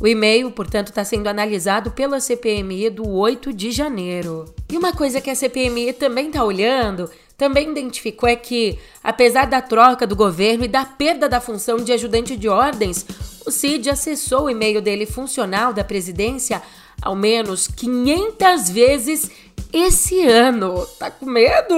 O 0.00 0.08
e-mail, 0.08 0.50
portanto, 0.50 0.88
está 0.88 1.04
sendo 1.04 1.28
analisado 1.28 1.92
pela 1.92 2.18
CPMI 2.18 2.90
do 2.90 3.08
8 3.08 3.52
de 3.52 3.70
janeiro. 3.70 4.44
E 4.70 4.76
uma 4.76 4.92
coisa 4.92 5.20
que 5.20 5.30
a 5.30 5.34
CPMI 5.34 5.92
também 5.92 6.26
está 6.26 6.44
olhando 6.44 7.08
também 7.36 7.70
identificou 7.70 8.28
é 8.28 8.36
que, 8.36 8.78
apesar 9.02 9.46
da 9.46 9.60
troca 9.60 10.06
do 10.06 10.14
governo 10.14 10.64
e 10.64 10.68
da 10.68 10.84
perda 10.84 11.28
da 11.28 11.40
função 11.40 11.76
de 11.78 11.92
ajudante 11.92 12.36
de 12.36 12.48
ordens, 12.48 13.04
o 13.46 13.50
Cid 13.50 13.90
acessou 13.90 14.44
o 14.44 14.50
e-mail 14.50 14.80
dele 14.80 15.06
funcional 15.06 15.72
da 15.72 15.84
presidência 15.84 16.62
ao 17.02 17.14
menos 17.14 17.66
500 17.66 18.70
vezes 18.70 19.30
esse 19.72 20.26
ano. 20.26 20.86
Tá 20.98 21.10
com 21.10 21.26
medo? 21.26 21.74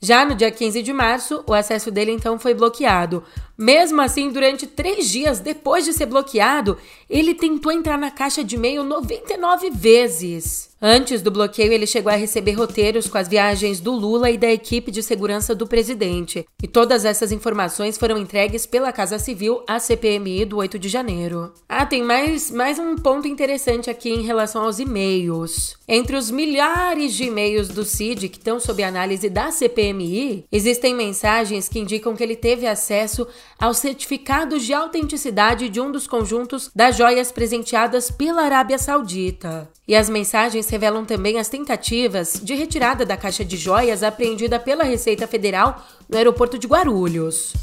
Já 0.00 0.24
no 0.24 0.34
dia 0.34 0.50
15 0.50 0.82
de 0.82 0.92
março, 0.92 1.42
o 1.46 1.52
acesso 1.52 1.90
dele 1.90 2.12
então 2.12 2.38
foi 2.38 2.54
bloqueado. 2.54 3.22
Mesmo 3.56 4.00
assim, 4.00 4.30
durante 4.30 4.68
três 4.68 5.10
dias 5.10 5.40
depois 5.40 5.84
de 5.84 5.92
ser 5.92 6.06
bloqueado, 6.06 6.78
ele 7.10 7.34
tentou 7.34 7.72
entrar 7.72 7.98
na 7.98 8.08
caixa 8.08 8.44
de 8.44 8.54
e-mail 8.54 8.84
99 8.84 9.70
vezes. 9.70 10.68
Antes 10.80 11.20
do 11.20 11.32
bloqueio, 11.32 11.72
ele 11.72 11.88
chegou 11.88 12.12
a 12.12 12.14
receber 12.14 12.52
roteiros 12.52 13.08
com 13.08 13.18
as 13.18 13.26
viagens 13.26 13.80
do 13.80 13.90
Lula 13.90 14.30
e 14.30 14.38
da 14.38 14.48
equipe 14.48 14.92
de 14.92 15.02
segurança 15.02 15.52
do 15.52 15.66
presidente. 15.66 16.46
E 16.62 16.68
todas 16.68 17.04
essas 17.04 17.32
informações 17.32 17.98
foram 17.98 18.16
entregues 18.16 18.64
pela 18.64 18.92
Casa 18.92 19.18
Civil 19.18 19.60
à 19.66 19.80
CPMI 19.80 20.44
do 20.44 20.58
8 20.58 20.78
de 20.78 20.88
janeiro. 20.88 21.52
Ah, 21.68 21.84
tem 21.84 22.04
mais, 22.04 22.52
mais 22.52 22.78
um 22.78 22.94
ponto 22.94 23.26
interessante 23.26 23.90
aqui 23.90 24.08
em 24.08 24.22
relação 24.22 24.62
aos 24.62 24.78
e-mails. 24.78 25.76
Entre 25.88 26.16
os 26.16 26.30
milhares 26.30 27.07
de 27.14 27.24
e-mails 27.24 27.68
do 27.68 27.84
CID 27.84 28.28
que 28.28 28.38
estão 28.38 28.58
sob 28.58 28.82
análise 28.82 29.28
da 29.28 29.50
CPMI, 29.50 30.44
existem 30.50 30.94
mensagens 30.94 31.68
que 31.68 31.78
indicam 31.78 32.14
que 32.16 32.22
ele 32.22 32.36
teve 32.36 32.66
acesso 32.66 33.26
aos 33.58 33.78
certificados 33.78 34.64
de 34.64 34.72
autenticidade 34.72 35.68
de 35.68 35.80
um 35.80 35.90
dos 35.90 36.06
conjuntos 36.06 36.70
das 36.74 36.96
joias 36.96 37.32
presenteadas 37.32 38.10
pela 38.10 38.42
Arábia 38.42 38.78
Saudita. 38.78 39.68
E 39.86 39.94
as 39.94 40.08
mensagens 40.08 40.68
revelam 40.68 41.04
também 41.04 41.38
as 41.38 41.48
tentativas 41.48 42.40
de 42.42 42.54
retirada 42.54 43.06
da 43.06 43.16
caixa 43.16 43.44
de 43.44 43.56
joias 43.56 44.02
apreendida 44.02 44.58
pela 44.58 44.84
Receita 44.84 45.26
Federal 45.26 45.86
no 46.08 46.16
aeroporto 46.16 46.58
de 46.58 46.66
Guarulhos. 46.66 47.54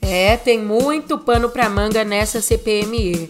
É, 0.00 0.36
tem 0.36 0.58
muito 0.58 1.18
pano 1.18 1.48
para 1.48 1.68
manga 1.68 2.04
nessa 2.04 2.42
CPMI. 2.42 3.26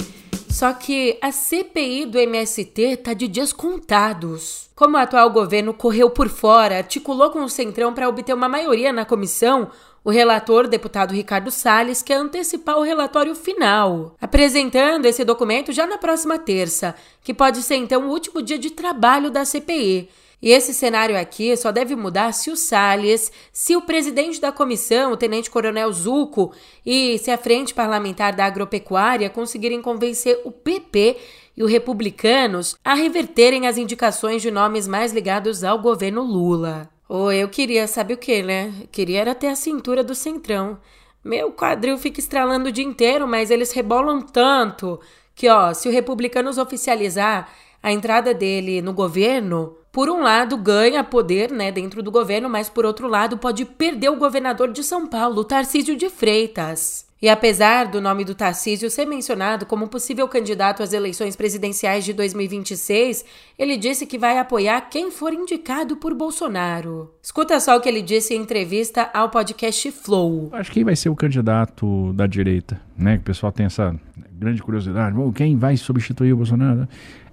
Só 0.54 0.72
que 0.72 1.18
a 1.20 1.32
CPI 1.32 2.06
do 2.06 2.16
MST 2.16 2.98
tá 2.98 3.12
de 3.12 3.26
dias 3.26 3.52
contados. 3.52 4.70
Como 4.76 4.96
o 4.96 5.00
atual 5.00 5.28
governo 5.30 5.74
correu 5.74 6.08
por 6.08 6.28
fora, 6.28 6.76
articulou 6.76 7.28
com 7.30 7.42
o 7.42 7.48
Centrão 7.48 7.92
para 7.92 8.08
obter 8.08 8.32
uma 8.32 8.48
maioria 8.48 8.92
na 8.92 9.04
comissão, 9.04 9.68
o 10.04 10.10
relator, 10.10 10.68
deputado 10.68 11.12
Ricardo 11.12 11.50
Salles, 11.50 12.02
quer 12.02 12.18
antecipar 12.18 12.78
o 12.78 12.82
relatório 12.82 13.34
final, 13.34 14.14
apresentando 14.20 15.06
esse 15.06 15.24
documento 15.24 15.72
já 15.72 15.88
na 15.88 15.98
próxima 15.98 16.38
terça, 16.38 16.94
que 17.24 17.34
pode 17.34 17.60
ser 17.60 17.74
então 17.74 18.06
o 18.06 18.10
último 18.10 18.40
dia 18.40 18.56
de 18.56 18.70
trabalho 18.70 19.32
da 19.32 19.44
CPI. 19.44 20.08
E 20.40 20.50
esse 20.50 20.74
cenário 20.74 21.18
aqui 21.18 21.56
só 21.56 21.72
deve 21.72 21.96
mudar 21.96 22.32
se 22.32 22.50
o 22.50 22.56
Salles, 22.56 23.32
se 23.52 23.76
o 23.76 23.82
presidente 23.82 24.40
da 24.40 24.52
comissão, 24.52 25.12
o 25.12 25.16
tenente-coronel 25.16 25.92
Zuco, 25.92 26.52
e 26.84 27.18
se 27.18 27.30
a 27.30 27.38
frente 27.38 27.72
parlamentar 27.72 28.34
da 28.34 28.44
agropecuária 28.44 29.30
conseguirem 29.30 29.80
convencer 29.80 30.40
o 30.44 30.50
PP 30.50 31.16
e 31.56 31.62
os 31.62 31.70
republicanos 31.70 32.76
a 32.84 32.94
reverterem 32.94 33.66
as 33.66 33.78
indicações 33.78 34.42
de 34.42 34.50
nomes 34.50 34.86
mais 34.86 35.12
ligados 35.12 35.64
ao 35.64 35.78
governo 35.78 36.22
Lula. 36.22 36.90
Ou 37.08 37.32
eu 37.32 37.48
queria, 37.48 37.86
sabe 37.86 38.14
o 38.14 38.18
que, 38.18 38.42
né? 38.42 38.72
Queria 38.90 39.20
era 39.20 39.34
ter 39.34 39.48
a 39.48 39.54
cintura 39.54 40.02
do 40.02 40.14
centrão. 40.14 40.78
Meu 41.22 41.52
quadril 41.52 41.96
fica 41.96 42.20
estralando 42.20 42.68
o 42.68 42.72
dia 42.72 42.84
inteiro, 42.84 43.26
mas 43.26 43.50
eles 43.50 43.72
rebolam 43.72 44.20
tanto 44.20 45.00
que, 45.34 45.48
ó, 45.48 45.72
se 45.72 45.88
o 45.88 45.92
Republicanos 45.92 46.58
oficializar 46.58 47.48
a 47.82 47.92
entrada 47.92 48.32
dele 48.34 48.80
no 48.82 48.92
governo, 48.92 49.76
por 49.94 50.10
um 50.10 50.20
lado 50.20 50.56
ganha 50.56 51.04
poder, 51.04 51.52
né, 51.52 51.70
dentro 51.70 52.02
do 52.02 52.10
governo, 52.10 52.50
mas 52.50 52.68
por 52.68 52.84
outro 52.84 53.06
lado 53.06 53.38
pode 53.38 53.64
perder 53.64 54.08
o 54.08 54.16
governador 54.16 54.72
de 54.72 54.82
São 54.82 55.06
Paulo, 55.06 55.44
Tarcísio 55.44 55.96
de 55.96 56.10
Freitas. 56.10 57.06
E 57.22 57.28
apesar 57.28 57.86
do 57.86 58.00
nome 58.00 58.24
do 58.24 58.34
Tarcísio 58.34 58.90
ser 58.90 59.06
mencionado 59.06 59.64
como 59.64 59.86
possível 59.86 60.26
candidato 60.26 60.82
às 60.82 60.92
eleições 60.92 61.36
presidenciais 61.36 62.04
de 62.04 62.12
2026, 62.12 63.24
ele 63.56 63.76
disse 63.76 64.04
que 64.04 64.18
vai 64.18 64.36
apoiar 64.36 64.80
quem 64.90 65.12
for 65.12 65.32
indicado 65.32 65.96
por 65.96 66.12
Bolsonaro. 66.12 67.14
Escuta 67.22 67.60
só 67.60 67.76
o 67.76 67.80
que 67.80 67.88
ele 67.88 68.02
disse 68.02 68.34
em 68.34 68.42
entrevista 68.42 69.08
ao 69.14 69.30
podcast 69.30 69.92
Flow. 69.92 70.50
Acho 70.52 70.72
que 70.72 70.84
vai 70.84 70.96
ser 70.96 71.08
o 71.08 71.14
candidato 71.14 72.12
da 72.14 72.26
direita, 72.26 72.80
né? 72.98 73.14
Que 73.14 73.22
o 73.22 73.26
pessoal 73.26 73.52
tem 73.52 73.66
essa 73.66 73.94
grande 74.32 74.60
curiosidade. 74.60 75.16
quem 75.34 75.56
vai 75.56 75.76
substituir 75.76 76.32
o 76.32 76.36
Bolsonaro? 76.36 76.88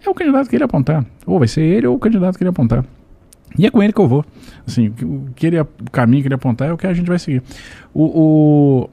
É 0.05 0.09
o 0.09 0.13
candidato 0.13 0.49
que 0.49 0.55
ele 0.55 0.63
apontar. 0.63 1.05
Ou 1.25 1.39
vai 1.39 1.47
ser 1.47 1.61
ele 1.61 1.87
ou 1.87 1.95
o 1.95 1.99
candidato 1.99 2.37
que 2.37 2.43
ele 2.43 2.49
apontar. 2.49 2.83
E 3.57 3.65
é 3.65 3.69
com 3.69 3.83
ele 3.83 3.93
que 3.93 3.99
eu 3.99 4.07
vou. 4.07 4.25
Assim, 4.65 4.87
o, 5.01 5.27
que 5.35 5.47
ele, 5.47 5.59
o 5.59 5.67
caminho 5.91 6.21
que 6.21 6.27
ele 6.27 6.35
apontar 6.35 6.69
é 6.69 6.73
o 6.73 6.77
que 6.77 6.87
a 6.87 6.93
gente 6.93 7.07
vai 7.07 7.19
seguir. 7.19 7.43
o, 7.93 8.03
o 8.03 8.89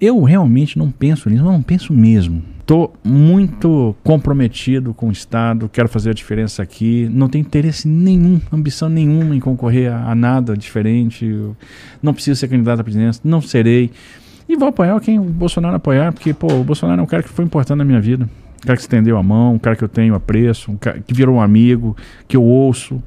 eu 0.00 0.22
realmente 0.22 0.78
não 0.78 0.90
penso 0.90 1.28
nisso, 1.28 1.42
não 1.42 1.60
penso 1.60 1.92
mesmo. 1.92 2.42
Estou 2.60 2.94
muito 3.02 3.96
comprometido 4.04 4.92
com 4.94 5.08
o 5.08 5.12
Estado, 5.12 5.68
quero 5.68 5.88
fazer 5.88 6.10
a 6.10 6.12
diferença 6.12 6.62
aqui. 6.62 7.08
Não 7.10 7.28
tenho 7.28 7.42
interesse 7.42 7.88
nenhum, 7.88 8.40
ambição 8.52 8.88
nenhuma 8.88 9.34
em 9.34 9.40
concorrer 9.40 9.92
a, 9.92 10.10
a 10.10 10.14
nada 10.14 10.56
diferente. 10.56 11.24
Eu 11.26 11.56
não 12.02 12.14
preciso 12.14 12.38
ser 12.38 12.48
candidato 12.48 12.80
à 12.80 12.84
presidência, 12.84 13.20
não 13.24 13.40
serei. 13.40 13.90
E 14.48 14.56
vou 14.56 14.68
apoiar 14.68 14.98
quem 15.00 15.18
o 15.18 15.24
Bolsonaro 15.24 15.76
apoiar, 15.76 16.12
porque 16.12 16.32
pô, 16.32 16.46
o 16.52 16.62
Bolsonaro 16.62 17.00
é 17.00 17.02
um 17.02 17.06
cara 17.06 17.22
que 17.22 17.28
foi 17.28 17.44
importante 17.44 17.78
na 17.78 17.84
minha 17.84 18.00
vida. 18.00 18.28
Um 18.62 18.66
cara 18.66 18.76
que 18.76 18.82
estendeu 18.82 19.16
a 19.16 19.22
mão, 19.22 19.54
um 19.54 19.58
cara 19.58 19.76
que 19.76 19.84
eu 19.84 19.88
tenho 19.88 20.14
apreço, 20.14 20.70
um 20.70 20.76
cara 20.76 21.00
que 21.00 21.14
virou 21.14 21.36
um 21.36 21.40
amigo, 21.40 21.96
que 22.26 22.36
eu 22.36 22.42
ouço. 22.42 23.02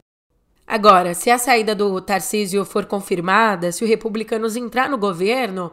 Agora, 0.65 1.13
se 1.13 1.29
a 1.29 1.38
saída 1.38 1.75
do 1.75 2.00
Tarcísio 2.00 2.63
for 2.63 2.86
confirmada, 2.86 3.72
se 3.72 3.84
o 3.84 3.88
Republicanos 3.88 4.55
entrar 4.55 4.89
no 4.89 4.98
governo, 4.98 5.72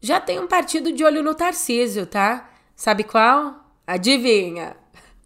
já 0.00 0.20
tem 0.20 0.38
um 0.38 0.46
partido 0.46 0.92
de 0.92 1.04
olho 1.04 1.22
no 1.22 1.34
Tarcísio, 1.34 2.06
tá? 2.06 2.48
Sabe 2.76 3.02
qual? 3.02 3.64
Adivinha? 3.86 4.76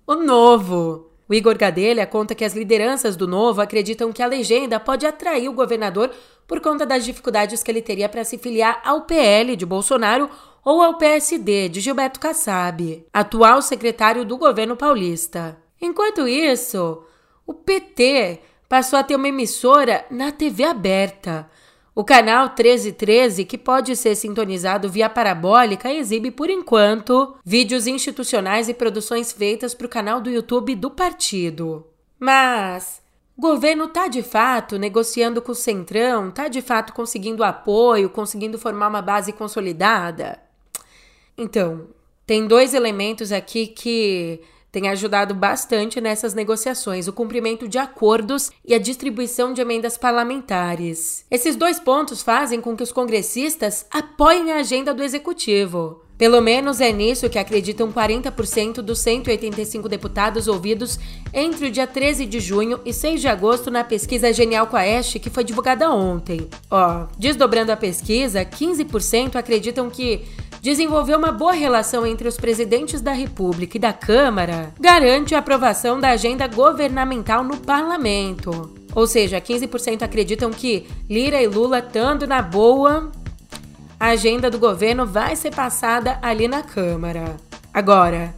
O 0.07 0.15
Novo. 0.15 1.11
O 1.29 1.35
Igor 1.35 1.59
Gadelha 1.59 2.07
conta 2.07 2.35
que 2.35 2.45
as 2.45 2.55
lideranças 2.55 3.17
do 3.17 3.27
Novo 3.27 3.61
acreditam 3.61 4.13
que 4.13 4.23
a 4.23 4.27
legenda 4.27 4.79
pode 4.79 5.05
atrair 5.05 5.49
o 5.49 5.53
governador 5.53 6.11
por 6.47 6.61
conta 6.61 6.87
das 6.87 7.05
dificuldades 7.05 7.63
que 7.63 7.71
ele 7.71 7.83
teria 7.83 8.09
para 8.09 8.25
se 8.25 8.39
filiar 8.39 8.81
ao 8.85 9.03
PL 9.03 9.57
de 9.57 9.67
Bolsonaro 9.67 10.31
ou 10.67 10.83
ao 10.83 10.95
PSD 10.95 11.69
de 11.69 11.81
Gilberto 11.81 12.19
Kassab, 12.19 13.07
atual 13.13 13.63
secretário 13.63 14.25
do 14.25 14.37
governo 14.37 14.77
paulista. 14.77 15.57
Enquanto 15.81 16.27
isso, 16.27 17.05
o 17.47 17.55
PT 17.55 18.41
passou 18.69 18.99
a 18.99 19.05
ter 19.05 19.15
uma 19.15 19.29
emissora 19.29 20.05
na 20.11 20.33
TV 20.33 20.65
aberta. 20.65 21.49
O 21.95 22.03
canal 22.03 22.47
1313, 22.47 23.45
que 23.45 23.57
pode 23.57 23.95
ser 23.95 24.17
sintonizado 24.17 24.89
via 24.91 25.09
parabólica, 25.09 25.93
exibe, 25.93 26.33
por 26.33 26.51
enquanto, 26.51 27.37
vídeos 27.45 27.87
institucionais 27.87 28.69
e 28.69 28.75
produções 28.75 29.31
feitas 29.31 29.73
para 29.73 29.87
o 29.87 29.91
canal 29.91 30.21
do 30.21 30.29
YouTube 30.29 30.75
do 30.75 30.91
partido. 30.91 31.87
Mas 32.19 33.01
o 33.39 33.41
governo 33.41 33.87
tá 33.87 34.09
de 34.09 34.25
fato 34.25 34.79
negociando 34.79 35.41
com 35.41 35.53
o 35.53 35.55
Centrão, 35.55 36.33
tá 36.33 36.49
de 36.49 36.61
fato 36.61 36.93
conseguindo 36.93 37.45
apoio, 37.45 38.11
conseguindo 38.11 38.59
formar 38.59 38.89
uma 38.89 39.01
base 39.01 39.33
consolidada? 39.33 40.45
Então, 41.37 41.89
tem 42.27 42.47
dois 42.47 42.75
elementos 42.75 43.31
aqui 43.31 43.67
que 43.67 44.41
tem 44.73 44.89
ajudado 44.89 45.35
bastante 45.35 46.01
nessas 46.01 46.35
negociações, 46.35 47.09
o 47.09 47.13
cumprimento 47.13 47.67
de 47.67 47.79
acordos 47.79 48.51
e 48.65 48.75
a 48.75 48.79
distribuição 48.79 49.53
de 49.53 49.61
emendas 49.61 49.97
parlamentares. 49.97 51.25
Esses 51.31 51.57
dois 51.57 51.81
pontos 51.81 52.23
fazem 52.23 52.61
com 52.61 52.77
que 52.77 52.83
os 52.83 52.93
congressistas 52.93 53.87
apoiem 53.91 54.53
a 54.53 54.57
agenda 54.57 54.93
do 54.93 55.03
executivo. 55.03 56.03
Pelo 56.19 56.41
menos 56.41 56.81
é 56.81 56.93
nisso 56.93 57.29
que 57.29 57.39
acreditam 57.39 57.93
40% 57.93 58.77
dos 58.77 59.01
185 59.01 59.89
deputados 59.89 60.49
ouvidos 60.49 60.99
entre 61.33 61.67
o 61.67 61.71
dia 61.71 61.87
13 61.87 62.25
de 62.25 62.41
junho 62.41 62.81
e 62.87 62.93
6 62.93 63.21
de 63.21 63.29
agosto 63.29 63.71
na 63.71 63.85
pesquisa 63.85 64.33
Genial 64.33 64.67
Quaest, 64.67 65.19
que 65.19 65.29
foi 65.29 65.45
divulgada 65.45 65.91
ontem. 65.91 66.49
Ó, 66.71 67.07
desdobrando 67.19 67.71
a 67.71 67.77
pesquisa, 67.77 68.45
15% 68.45 69.37
acreditam 69.37 69.91
que 69.91 70.23
desenvolver 70.63 71.17
uma 71.17 71.31
boa 71.31 71.53
relação 71.53 72.07
entre 72.07 72.27
os 72.27 72.39
presidentes 72.39 73.03
da 73.03 73.13
República 73.13 73.77
e 73.77 73.81
da 73.81 73.93
Câmara 73.93 74.73
garante 74.81 75.35
a 75.35 75.39
aprovação 75.39 76.01
da 76.01 76.11
agenda 76.11 76.49
governamental 76.49 77.45
no 77.45 77.59
parlamento. 77.59 78.75
Ou 78.95 79.07
seja, 79.07 79.39
15% 79.39 80.03
acreditam 80.03 80.51
que 80.51 80.87
Lira 81.11 81.43
e 81.43 81.47
Lula, 81.47 81.81
estando 81.81 82.27
na 82.27 82.41
boa, 82.41 83.13
a 83.99 84.09
agenda 84.09 84.51
do 84.51 84.59
governo 84.59 85.07
vai 85.07 85.35
ser 85.37 85.55
passada 85.55 86.19
ali 86.23 86.47
na 86.47 86.63
Câmara. 86.63 87.37
Agora, 87.73 88.35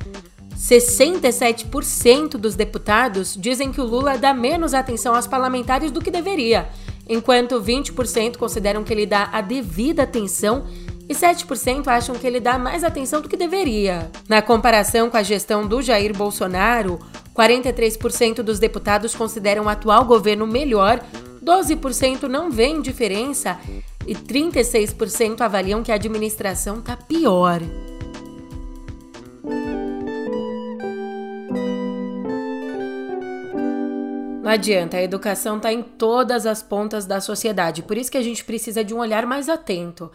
67% 0.56 2.30
dos 2.30 2.54
deputados 2.54 3.36
dizem 3.38 3.70
que 3.70 3.80
o 3.80 3.84
Lula 3.84 4.18
dá 4.18 4.34
menos 4.34 4.74
atenção 4.74 5.14
aos 5.14 5.26
parlamentares 5.26 5.90
do 5.90 6.00
que 6.00 6.10
deveria, 6.10 6.68
enquanto 7.08 7.60
20% 7.60 8.36
consideram 8.36 8.82
que 8.84 8.92
ele 8.92 9.06
dá 9.06 9.30
a 9.32 9.40
devida 9.40 10.02
atenção 10.02 10.66
e 11.08 11.14
7% 11.14 11.86
acham 11.88 12.14
que 12.14 12.26
ele 12.26 12.38
dá 12.38 12.58
mais 12.58 12.84
atenção 12.84 13.22
do 13.22 13.28
que 13.28 13.36
deveria. 13.36 14.10
Na 14.28 14.42
comparação 14.42 15.08
com 15.08 15.16
a 15.16 15.22
gestão 15.22 15.66
do 15.66 15.80
Jair 15.80 16.14
Bolsonaro, 16.14 17.00
43% 17.34 18.42
dos 18.42 18.58
deputados 18.58 19.14
consideram 19.14 19.64
o 19.64 19.68
atual 19.68 20.04
governo 20.04 20.46
melhor, 20.46 21.02
12% 21.42 22.24
não 22.24 22.50
veem 22.50 22.82
diferença 22.82 23.58
e 24.06 24.14
36% 24.14 25.40
avaliam 25.40 25.82
que 25.82 25.92
a 25.92 25.94
administração 25.94 26.80
está 26.80 26.96
pior. 26.96 27.60
Não 34.42 34.54
adianta, 34.54 34.96
a 34.96 35.02
educação 35.02 35.58
está 35.58 35.70
em 35.70 35.82
todas 35.82 36.46
as 36.46 36.62
pontas 36.62 37.04
da 37.04 37.20
sociedade, 37.20 37.82
por 37.82 37.98
isso 37.98 38.10
que 38.10 38.16
a 38.16 38.22
gente 38.22 38.42
precisa 38.44 38.82
de 38.82 38.94
um 38.94 38.98
olhar 38.98 39.26
mais 39.26 39.46
atento. 39.46 40.10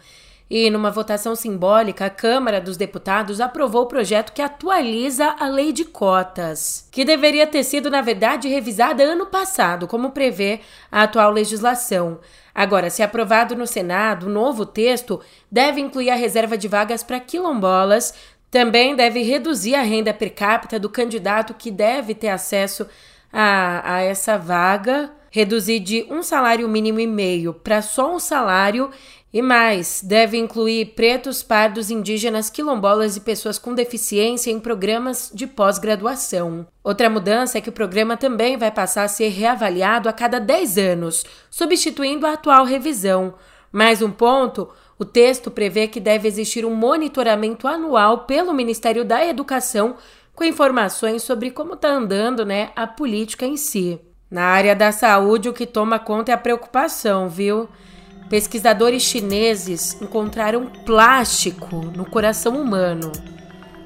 E, 0.48 0.68
numa 0.68 0.90
votação 0.90 1.34
simbólica, 1.34 2.04
a 2.04 2.10
Câmara 2.10 2.60
dos 2.60 2.76
Deputados 2.76 3.40
aprovou 3.40 3.82
o 3.82 3.86
projeto 3.86 4.32
que 4.32 4.42
atualiza 4.42 5.34
a 5.38 5.48
lei 5.48 5.72
de 5.72 5.86
cotas, 5.86 6.86
que 6.92 7.04
deveria 7.04 7.46
ter 7.46 7.64
sido, 7.64 7.90
na 7.90 8.02
verdade, 8.02 8.46
revisada 8.46 9.02
ano 9.02 9.26
passado, 9.26 9.86
como 9.88 10.10
prevê 10.10 10.60
a 10.92 11.04
atual 11.04 11.30
legislação. 11.30 12.20
Agora, 12.54 12.90
se 12.90 13.02
aprovado 13.02 13.56
no 13.56 13.66
Senado, 13.66 14.26
o 14.26 14.30
novo 14.30 14.66
texto 14.66 15.18
deve 15.50 15.80
incluir 15.80 16.10
a 16.10 16.14
reserva 16.14 16.58
de 16.58 16.68
vagas 16.68 17.02
para 17.02 17.18
quilombolas, 17.18 18.14
também 18.50 18.94
deve 18.94 19.22
reduzir 19.22 19.74
a 19.74 19.82
renda 19.82 20.14
per 20.14 20.30
capita 20.30 20.78
do 20.78 20.88
candidato 20.88 21.54
que 21.54 21.70
deve 21.70 22.14
ter 22.14 22.28
acesso 22.28 22.86
a, 23.32 23.94
a 23.96 24.00
essa 24.02 24.38
vaga, 24.38 25.10
reduzir 25.28 25.80
de 25.80 26.06
um 26.08 26.22
salário 26.22 26.68
mínimo 26.68 27.00
e 27.00 27.06
meio 27.08 27.52
para 27.52 27.82
só 27.82 28.14
um 28.14 28.20
salário 28.20 28.92
e 29.34 29.42
mais, 29.42 30.00
deve 30.00 30.38
incluir 30.38 30.94
pretos, 30.94 31.42
pardos, 31.42 31.90
indígenas, 31.90 32.48
quilombolas 32.48 33.16
e 33.16 33.20
pessoas 33.20 33.58
com 33.58 33.74
deficiência 33.74 34.48
em 34.48 34.60
programas 34.60 35.28
de 35.34 35.44
pós-graduação. 35.44 36.64
Outra 36.84 37.10
mudança 37.10 37.58
é 37.58 37.60
que 37.60 37.68
o 37.68 37.72
programa 37.72 38.16
também 38.16 38.56
vai 38.56 38.70
passar 38.70 39.02
a 39.02 39.08
ser 39.08 39.30
reavaliado 39.30 40.08
a 40.08 40.12
cada 40.12 40.38
10 40.38 40.78
anos, 40.78 41.24
substituindo 41.50 42.28
a 42.28 42.34
atual 42.34 42.64
revisão. 42.64 43.34
Mais 43.72 44.02
um 44.02 44.10
ponto: 44.12 44.68
o 44.96 45.04
texto 45.04 45.50
prevê 45.50 45.88
que 45.88 45.98
deve 45.98 46.28
existir 46.28 46.64
um 46.64 46.72
monitoramento 46.72 47.66
anual 47.66 48.26
pelo 48.26 48.54
Ministério 48.54 49.04
da 49.04 49.26
Educação 49.26 49.96
com 50.32 50.44
informações 50.44 51.24
sobre 51.24 51.50
como 51.50 51.74
está 51.74 51.88
andando 51.88 52.46
né, 52.46 52.70
a 52.76 52.86
política 52.86 53.44
em 53.44 53.56
si. 53.56 54.00
Na 54.30 54.44
área 54.44 54.76
da 54.76 54.92
saúde, 54.92 55.48
o 55.48 55.52
que 55.52 55.66
toma 55.66 55.98
conta 55.98 56.30
é 56.30 56.34
a 56.36 56.38
preocupação, 56.38 57.28
viu? 57.28 57.68
Pesquisadores 58.28 59.02
chineses 59.02 60.00
encontraram 60.00 60.66
plástico 60.66 61.76
no 61.94 62.04
coração 62.04 62.60
humano. 62.60 63.12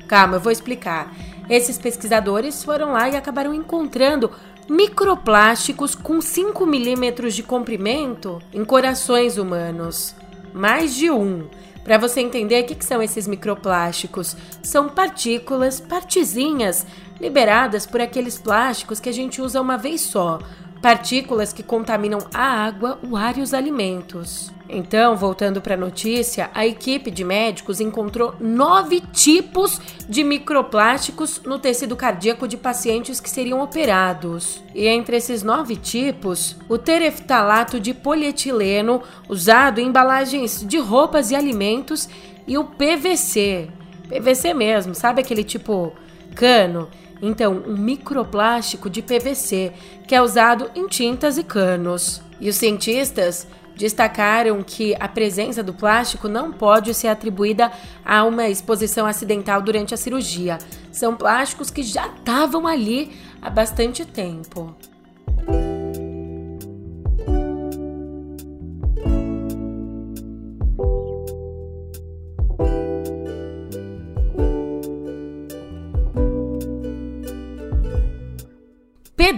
Calma, 0.06 0.36
eu 0.36 0.40
vou 0.40 0.52
explicar. 0.52 1.12
Esses 1.50 1.76
pesquisadores 1.76 2.62
foram 2.62 2.92
lá 2.92 3.08
e 3.08 3.16
acabaram 3.16 3.52
encontrando 3.52 4.30
microplásticos 4.68 5.94
com 5.94 6.20
5 6.20 6.64
milímetros 6.66 7.34
de 7.34 7.42
comprimento 7.42 8.40
em 8.52 8.64
corações 8.64 9.38
humanos. 9.38 10.14
Mais 10.52 10.94
de 10.94 11.10
um. 11.10 11.48
Para 11.82 11.96
você 11.96 12.20
entender 12.20 12.62
o 12.62 12.66
que, 12.66 12.74
que 12.74 12.84
são 12.84 13.02
esses 13.02 13.26
microplásticos, 13.26 14.36
são 14.62 14.90
partículas, 14.90 15.80
partezinhas, 15.80 16.86
liberadas 17.18 17.86
por 17.86 18.00
aqueles 18.00 18.38
plásticos 18.38 19.00
que 19.00 19.08
a 19.08 19.12
gente 19.12 19.40
usa 19.40 19.60
uma 19.60 19.78
vez 19.78 20.02
só, 20.02 20.38
partículas 20.80 21.52
que 21.52 21.62
contaminam 21.62 22.18
a 22.32 22.42
água, 22.42 22.98
o 23.02 23.16
ar 23.16 23.36
e 23.38 23.42
os 23.42 23.52
alimentos. 23.52 24.52
Então, 24.68 25.16
voltando 25.16 25.62
para 25.62 25.74
a 25.74 25.78
notícia, 25.78 26.50
a 26.52 26.66
equipe 26.66 27.10
de 27.10 27.24
médicos 27.24 27.80
encontrou 27.80 28.34
nove 28.38 29.00
tipos 29.12 29.80
de 30.06 30.22
microplásticos 30.22 31.40
no 31.42 31.58
tecido 31.58 31.96
cardíaco 31.96 32.46
de 32.46 32.58
pacientes 32.58 33.18
que 33.18 33.30
seriam 33.30 33.62
operados. 33.62 34.62
E 34.74 34.86
entre 34.86 35.16
esses 35.16 35.42
nove 35.42 35.74
tipos, 35.74 36.54
o 36.68 36.76
tereftalato 36.76 37.80
de 37.80 37.94
polietileno, 37.94 39.02
usado 39.26 39.80
em 39.80 39.88
embalagens 39.88 40.62
de 40.66 40.78
roupas 40.78 41.30
e 41.30 41.34
alimentos, 41.34 42.08
e 42.46 42.58
o 42.58 42.64
PVC. 42.64 43.68
PVC 44.08 44.52
mesmo, 44.52 44.94
sabe 44.94 45.22
aquele 45.22 45.44
tipo 45.44 45.94
cano? 46.34 46.88
Então, 47.20 47.62
um 47.66 47.76
microplástico 47.76 48.88
de 48.88 49.02
PVC, 49.02 49.72
que 50.06 50.14
é 50.14 50.22
usado 50.22 50.70
em 50.74 50.86
tintas 50.86 51.36
e 51.38 51.42
canos. 51.42 52.22
E 52.40 52.48
os 52.48 52.56
cientistas 52.56 53.46
destacaram 53.76 54.62
que 54.62 54.94
a 54.98 55.08
presença 55.08 55.62
do 55.62 55.72
plástico 55.72 56.28
não 56.28 56.52
pode 56.52 56.92
ser 56.94 57.08
atribuída 57.08 57.72
a 58.04 58.24
uma 58.24 58.48
exposição 58.48 59.06
acidental 59.06 59.62
durante 59.62 59.94
a 59.94 59.96
cirurgia. 59.96 60.58
São 60.90 61.14
plásticos 61.14 61.70
que 61.70 61.82
já 61.82 62.08
estavam 62.08 62.66
ali 62.66 63.12
há 63.40 63.48
bastante 63.48 64.04
tempo. 64.04 64.74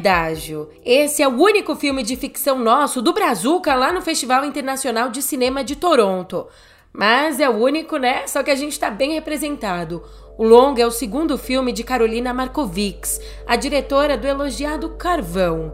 Pedágio. 0.01 0.71
Esse 0.83 1.23
é 1.23 1.29
o 1.29 1.39
único 1.39 1.77
filme 1.77 2.03
de 2.03 2.17
ficção 2.17 2.59
nosso 2.59 3.03
do 3.03 3.13
Brazuca 3.13 3.75
lá 3.75 3.93
no 3.93 4.01
Festival 4.01 4.47
Internacional 4.47 5.11
de 5.11 5.21
Cinema 5.21 5.63
de 5.63 5.77
Toronto. 5.77 6.47
Mas 6.91 7.39
é 7.39 7.51
o 7.51 7.59
único, 7.59 7.99
né? 7.99 8.27
Só 8.27 8.43
que 8.43 8.51
a 8.51 8.55
gente 8.55 8.73
está 8.73 8.91
bem 8.91 9.13
representado. 9.13 10.03
O 10.39 10.45
longa 10.45 10.83
é 10.83 10.87
o 10.87 10.91
segundo 10.91 11.37
filme 11.37 11.71
de 11.71 11.85
Carolina 11.85 12.33
Markovics, 12.33 13.21
a 13.47 13.57
diretora 13.57 14.17
do 14.17 14.27
elogiado 14.27 14.89
Carvão. 14.97 15.71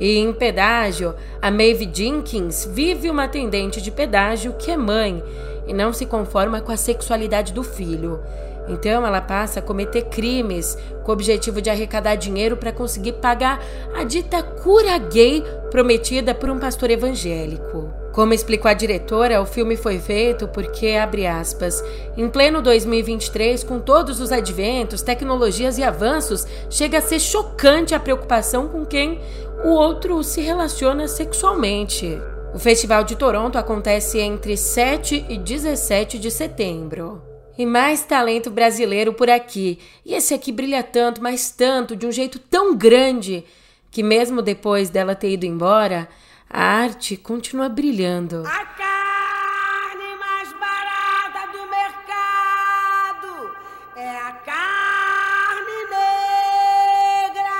E 0.00 0.16
em 0.16 0.32
Pedágio, 0.32 1.14
a 1.42 1.50
Maeve 1.50 1.86
Jenkins 1.92 2.64
vive 2.64 3.10
uma 3.10 3.24
atendente 3.24 3.82
de 3.82 3.90
pedágio 3.90 4.54
que 4.54 4.70
é 4.70 4.76
mãe 4.76 5.22
e 5.66 5.74
não 5.74 5.92
se 5.92 6.06
conforma 6.06 6.62
com 6.62 6.72
a 6.72 6.78
sexualidade 6.78 7.52
do 7.52 7.62
filho. 7.62 8.20
Então 8.70 9.04
ela 9.04 9.20
passa 9.20 9.58
a 9.58 9.62
cometer 9.62 10.02
crimes 10.04 10.78
com 11.02 11.10
o 11.10 11.14
objetivo 11.14 11.60
de 11.60 11.68
arrecadar 11.68 12.14
dinheiro 12.14 12.56
para 12.56 12.72
conseguir 12.72 13.14
pagar 13.14 13.60
a 13.94 14.04
dita 14.04 14.42
cura 14.42 14.96
gay 14.96 15.42
prometida 15.70 16.32
por 16.32 16.48
um 16.48 16.58
pastor 16.58 16.90
evangélico. 16.90 17.92
Como 18.12 18.34
explicou 18.34 18.68
a 18.68 18.74
diretora, 18.74 19.40
o 19.40 19.46
filme 19.46 19.76
foi 19.76 19.98
feito 19.98 20.48
porque, 20.48 20.88
abre 20.88 21.26
aspas, 21.26 21.82
em 22.16 22.28
pleno 22.28 22.60
2023, 22.60 23.62
com 23.62 23.78
todos 23.78 24.20
os 24.20 24.32
adventos, 24.32 25.00
tecnologias 25.00 25.78
e 25.78 25.82
avanços, 25.82 26.46
chega 26.68 26.98
a 26.98 27.02
ser 27.02 27.20
chocante 27.20 27.94
a 27.94 28.00
preocupação 28.00 28.68
com 28.68 28.84
quem 28.84 29.20
o 29.64 29.68
outro 29.68 30.22
se 30.24 30.40
relaciona 30.40 31.06
sexualmente. 31.06 32.20
O 32.52 32.58
Festival 32.58 33.04
de 33.04 33.14
Toronto 33.14 33.56
acontece 33.56 34.18
entre 34.18 34.56
7 34.56 35.26
e 35.28 35.38
17 35.38 36.18
de 36.18 36.32
setembro. 36.32 37.29
E 37.60 37.66
mais 37.66 38.02
talento 38.02 38.50
brasileiro 38.50 39.12
por 39.12 39.28
aqui. 39.28 39.78
E 40.02 40.14
esse 40.14 40.32
aqui 40.32 40.50
brilha 40.50 40.82
tanto, 40.82 41.22
mas 41.22 41.50
tanto, 41.50 41.94
de 41.94 42.06
um 42.06 42.10
jeito 42.10 42.38
tão 42.38 42.74
grande, 42.74 43.44
que 43.90 44.02
mesmo 44.02 44.40
depois 44.40 44.88
dela 44.88 45.14
ter 45.14 45.32
ido 45.32 45.44
embora, 45.44 46.08
a 46.48 46.64
arte 46.64 47.18
continua 47.18 47.68
brilhando. 47.68 48.44
A 48.46 48.64
carne 48.64 50.16
mais 50.18 50.50
barata 50.54 51.52
do 51.52 51.58
mercado 51.68 53.50
é 53.94 54.08
a 54.08 54.32
carne 54.32 55.84
negra. 55.90 57.50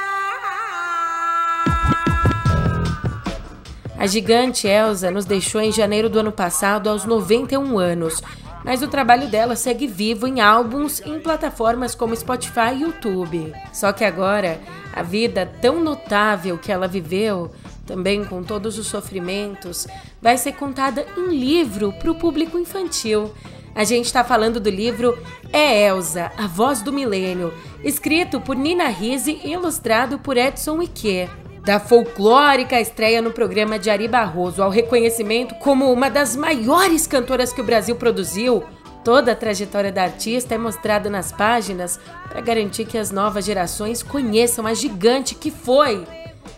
A 3.99 4.07
gigante 4.07 4.67
Elsa 4.67 5.11
nos 5.11 5.27
deixou 5.27 5.61
em 5.61 5.71
janeiro 5.71 6.09
do 6.09 6.21
ano 6.21 6.33
passado 6.33 6.89
aos 6.89 7.05
91 7.05 7.79
anos, 7.79 8.23
mas 8.65 8.83
o 8.83 8.89
trabalho 8.89 9.29
dela 9.29 9.57
segue 9.57 9.87
vivo 9.87 10.27
em 10.27 10.41
álbuns 10.41 11.01
e 11.01 11.11
em 11.11 11.21
plataformas 11.21 11.95
como 11.95 12.17
Spotify 12.17 12.75
e 12.75 12.83
YouTube. 12.83 13.53
Só 13.73 13.93
que 13.93 14.05
agora, 14.05 14.61
a 14.93 15.03
vida 15.03 15.51
tão 15.61 15.83
notável 15.83 16.59
que 16.59 16.71
ela 16.71 16.89
viveu 16.89 17.51
também 17.87 18.25
com 18.25 18.43
todos 18.43 18.79
os 18.79 18.87
sofrimentos, 18.87 19.89
vai 20.23 20.39
ser 20.39 20.53
contada 20.53 21.05
em 21.17 21.29
livro 21.29 21.93
para 21.93 22.11
o 22.11 22.15
público 22.15 22.57
infantil. 22.57 23.33
A 23.75 23.83
gente 23.83 24.07
está 24.07 24.23
falando 24.23 24.61
do 24.61 24.71
livro 24.71 25.19
É 25.53 25.87
Elsa, 25.87 26.31
a 26.37 26.47
Voz 26.47 26.83
do 26.83 26.93
Milênio, 26.93 27.53
escrito 27.83 28.41
por 28.41 28.55
Nina 28.55 28.89
Risi 28.89 29.41
e 29.43 29.53
ilustrado 29.53 30.19
por 30.19 30.37
Edson 30.37 30.83
Ike. 30.83 31.29
Da 31.65 31.79
folclórica 31.79 32.81
estreia 32.81 33.21
no 33.21 33.31
programa 33.31 33.79
de 33.79 33.91
Ari 33.91 34.09
Barroso 34.09 34.63
ao 34.63 34.71
reconhecimento 34.71 35.55
como 35.57 35.93
uma 35.93 36.09
das 36.09 36.35
maiores 36.35 37.07
cantoras 37.07 37.53
que 37.53 37.61
o 37.61 37.65
Brasil 37.65 37.95
produziu, 37.97 38.65
toda 39.05 39.33
a 39.33 39.37
trajetória 39.37 39.93
da 39.93 40.03
artista 40.03 40.55
é 40.55 40.59
mostrada 40.59 41.11
nas 41.11 41.31
páginas 41.31 42.01
para 42.29 42.41
garantir 42.41 42.87
que 42.87 42.97
as 42.97 43.11
novas 43.11 43.45
gerações 43.45 44.03
conheçam 44.03 44.67
a 44.67 44.73
gigante 44.73 45.35
que 45.35 45.51
foi. 45.51 46.07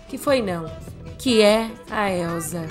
Que 0.09 0.17
foi 0.17 0.41
não, 0.41 0.71
que 1.19 1.43
é 1.43 1.67
a 1.91 2.11
Elsa. 2.11 2.59
É. 2.59 2.69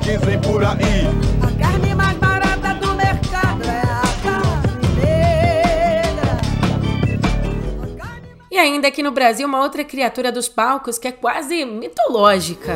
Dizem 0.00 0.40
por 0.40 0.64
aí. 0.64 1.37
E 8.58 8.60
ainda 8.60 8.88
aqui 8.88 9.04
no 9.04 9.12
Brasil, 9.12 9.46
uma 9.46 9.60
outra 9.60 9.84
criatura 9.84 10.32
dos 10.32 10.48
palcos 10.48 10.98
que 10.98 11.06
é 11.06 11.12
quase 11.12 11.64
mitológica. 11.64 12.74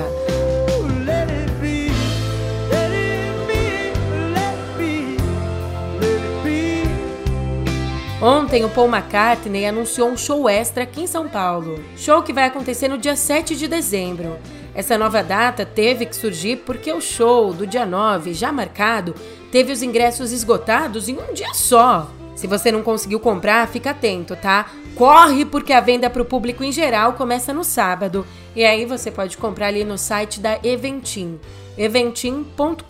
Ontem, 8.22 8.64
o 8.64 8.68
Paul 8.68 8.86
McCartney 8.86 9.66
anunciou 9.66 10.08
um 10.08 10.16
show 10.16 10.48
extra 10.48 10.84
aqui 10.84 11.00
em 11.02 11.06
São 11.08 11.28
Paulo. 11.28 11.84
Show 11.96 12.22
que 12.22 12.32
vai 12.32 12.44
acontecer 12.44 12.86
no 12.86 12.96
dia 12.96 13.16
7 13.16 13.56
de 13.56 13.66
dezembro. 13.66 14.38
Essa 14.72 14.96
nova 14.96 15.20
data 15.20 15.66
teve 15.66 16.06
que 16.06 16.14
surgir 16.14 16.58
porque 16.58 16.92
o 16.92 17.00
show 17.00 17.52
do 17.52 17.66
dia 17.66 17.84
9, 17.84 18.32
já 18.32 18.52
marcado, 18.52 19.16
teve 19.50 19.72
os 19.72 19.82
ingressos 19.82 20.30
esgotados 20.30 21.08
em 21.08 21.18
um 21.18 21.34
dia 21.34 21.52
só. 21.52 22.08
Se 22.36 22.46
você 22.46 22.70
não 22.70 22.84
conseguiu 22.84 23.18
comprar, 23.18 23.66
fica 23.66 23.90
atento, 23.90 24.36
tá? 24.36 24.70
Corre 24.96 25.44
porque 25.44 25.72
a 25.72 25.80
venda 25.80 26.10
para 26.10 26.22
o 26.22 26.24
público 26.24 26.62
em 26.62 26.70
geral 26.70 27.14
começa 27.14 27.52
no 27.52 27.64
sábado. 27.64 28.26
E 28.54 28.64
aí 28.64 28.84
você 28.84 29.10
pode 29.10 29.36
comprar 29.38 29.68
ali 29.68 29.84
no 29.84 29.96
site 29.96 30.38
da 30.38 30.58
Eventim, 30.62 31.40
eventim.com.br. 31.78 32.82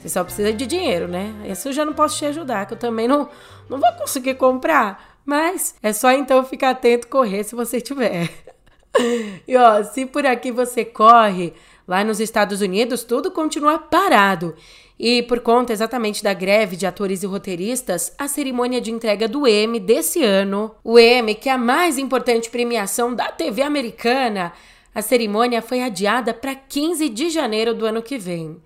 Você 0.00 0.08
só 0.08 0.24
precisa 0.24 0.52
de 0.52 0.66
dinheiro, 0.66 1.08
né? 1.08 1.34
Esse 1.44 1.68
eu 1.68 1.72
já 1.72 1.84
não 1.84 1.92
posso 1.92 2.16
te 2.16 2.24
ajudar, 2.24 2.66
que 2.66 2.74
eu 2.74 2.78
também 2.78 3.06
não, 3.06 3.28
não 3.68 3.78
vou 3.78 3.92
conseguir 3.92 4.34
comprar. 4.34 5.18
Mas 5.24 5.74
é 5.82 5.92
só 5.92 6.10
então 6.12 6.42
ficar 6.44 6.70
atento 6.70 7.08
correr 7.08 7.44
se 7.44 7.54
você 7.54 7.80
tiver. 7.80 8.30
E 9.46 9.56
ó, 9.56 9.84
se 9.84 10.06
por 10.06 10.26
aqui 10.26 10.50
você 10.50 10.84
corre, 10.84 11.52
lá 11.86 12.02
nos 12.02 12.18
Estados 12.18 12.60
Unidos 12.60 13.04
tudo 13.04 13.30
continua 13.30 13.78
parado. 13.78 14.56
E 14.98 15.22
por 15.22 15.40
conta 15.40 15.72
exatamente 15.72 16.24
da 16.24 16.34
greve 16.34 16.74
de 16.74 16.86
atores 16.86 17.22
e 17.22 17.26
roteiristas, 17.26 18.12
a 18.18 18.26
cerimônia 18.26 18.80
de 18.80 18.90
entrega 18.90 19.28
do 19.28 19.46
Emmy 19.46 19.78
desse 19.78 20.24
ano, 20.24 20.74
o 20.82 20.98
Emmy, 20.98 21.36
que 21.36 21.48
é 21.48 21.52
a 21.52 21.58
mais 21.58 21.98
importante 21.98 22.50
premiação 22.50 23.14
da 23.14 23.28
TV 23.28 23.62
americana, 23.62 24.52
a 24.92 25.00
cerimônia 25.00 25.62
foi 25.62 25.82
adiada 25.82 26.34
para 26.34 26.54
15 26.54 27.08
de 27.08 27.30
janeiro 27.30 27.72
do 27.72 27.86
ano 27.86 28.02
que 28.02 28.18
vem. 28.18 28.60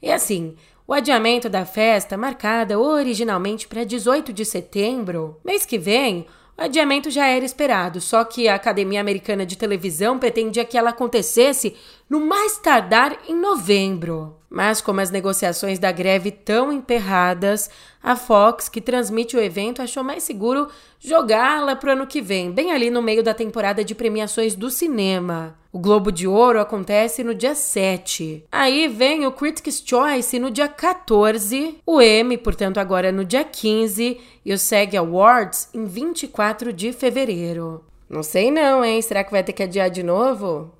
E 0.00 0.12
assim, 0.12 0.54
o 0.86 0.92
adiamento 0.92 1.48
da 1.48 1.64
festa, 1.64 2.16
marcada 2.16 2.78
originalmente 2.78 3.66
para 3.66 3.82
18 3.82 4.32
de 4.32 4.44
setembro, 4.44 5.40
mês 5.44 5.66
que 5.66 5.78
vem, 5.78 6.26
o 6.56 6.62
adiamento 6.62 7.10
já 7.10 7.26
era 7.26 7.44
esperado, 7.44 8.00
só 8.00 8.22
que 8.22 8.46
a 8.46 8.54
Academia 8.54 9.00
Americana 9.00 9.44
de 9.44 9.56
Televisão 9.56 10.20
pretendia 10.20 10.64
que 10.64 10.78
ela 10.78 10.90
acontecesse 10.90 11.74
no 12.08 12.20
mais 12.20 12.58
tardar 12.58 13.18
em 13.28 13.34
novembro. 13.34 14.36
Mas 14.48 14.80
como 14.80 15.00
as 15.00 15.10
negociações 15.10 15.80
da 15.80 15.90
greve 15.90 16.28
estão 16.28 16.72
emperradas, 16.72 17.68
a 18.00 18.14
Fox, 18.14 18.68
que 18.68 18.80
transmite 18.80 19.36
o 19.36 19.40
evento, 19.40 19.82
achou 19.82 20.04
mais 20.04 20.22
seguro 20.22 20.68
jogá-la 21.00 21.74
para 21.74 21.90
o 21.90 21.92
ano 21.94 22.06
que 22.06 22.22
vem, 22.22 22.52
bem 22.52 22.70
ali 22.70 22.88
no 22.88 23.02
meio 23.02 23.20
da 23.20 23.34
temporada 23.34 23.84
de 23.84 23.96
premiações 23.96 24.54
do 24.54 24.70
cinema. 24.70 25.58
O 25.72 25.78
Globo 25.80 26.12
de 26.12 26.28
Ouro 26.28 26.60
acontece 26.60 27.24
no 27.24 27.34
dia 27.34 27.56
7. 27.56 28.44
Aí 28.52 28.86
vem 28.86 29.26
o 29.26 29.32
Critics' 29.32 29.82
Choice 29.84 30.38
no 30.38 30.52
dia 30.52 30.68
14, 30.68 31.78
o 31.84 32.00
Emmy, 32.00 32.38
portanto, 32.38 32.78
agora 32.78 33.10
no 33.10 33.24
dia 33.24 33.42
15 33.42 34.20
e 34.44 34.52
o 34.52 34.56
SEG 34.56 34.96
Awards 34.96 35.68
em 35.74 35.84
24 35.84 36.72
de 36.72 36.92
fevereiro. 36.92 37.84
Não 38.08 38.22
sei 38.22 38.52
não, 38.52 38.84
hein? 38.84 39.02
Será 39.02 39.24
que 39.24 39.32
vai 39.32 39.42
ter 39.42 39.52
que 39.52 39.64
adiar 39.64 39.90
de 39.90 40.04
novo? 40.04 40.70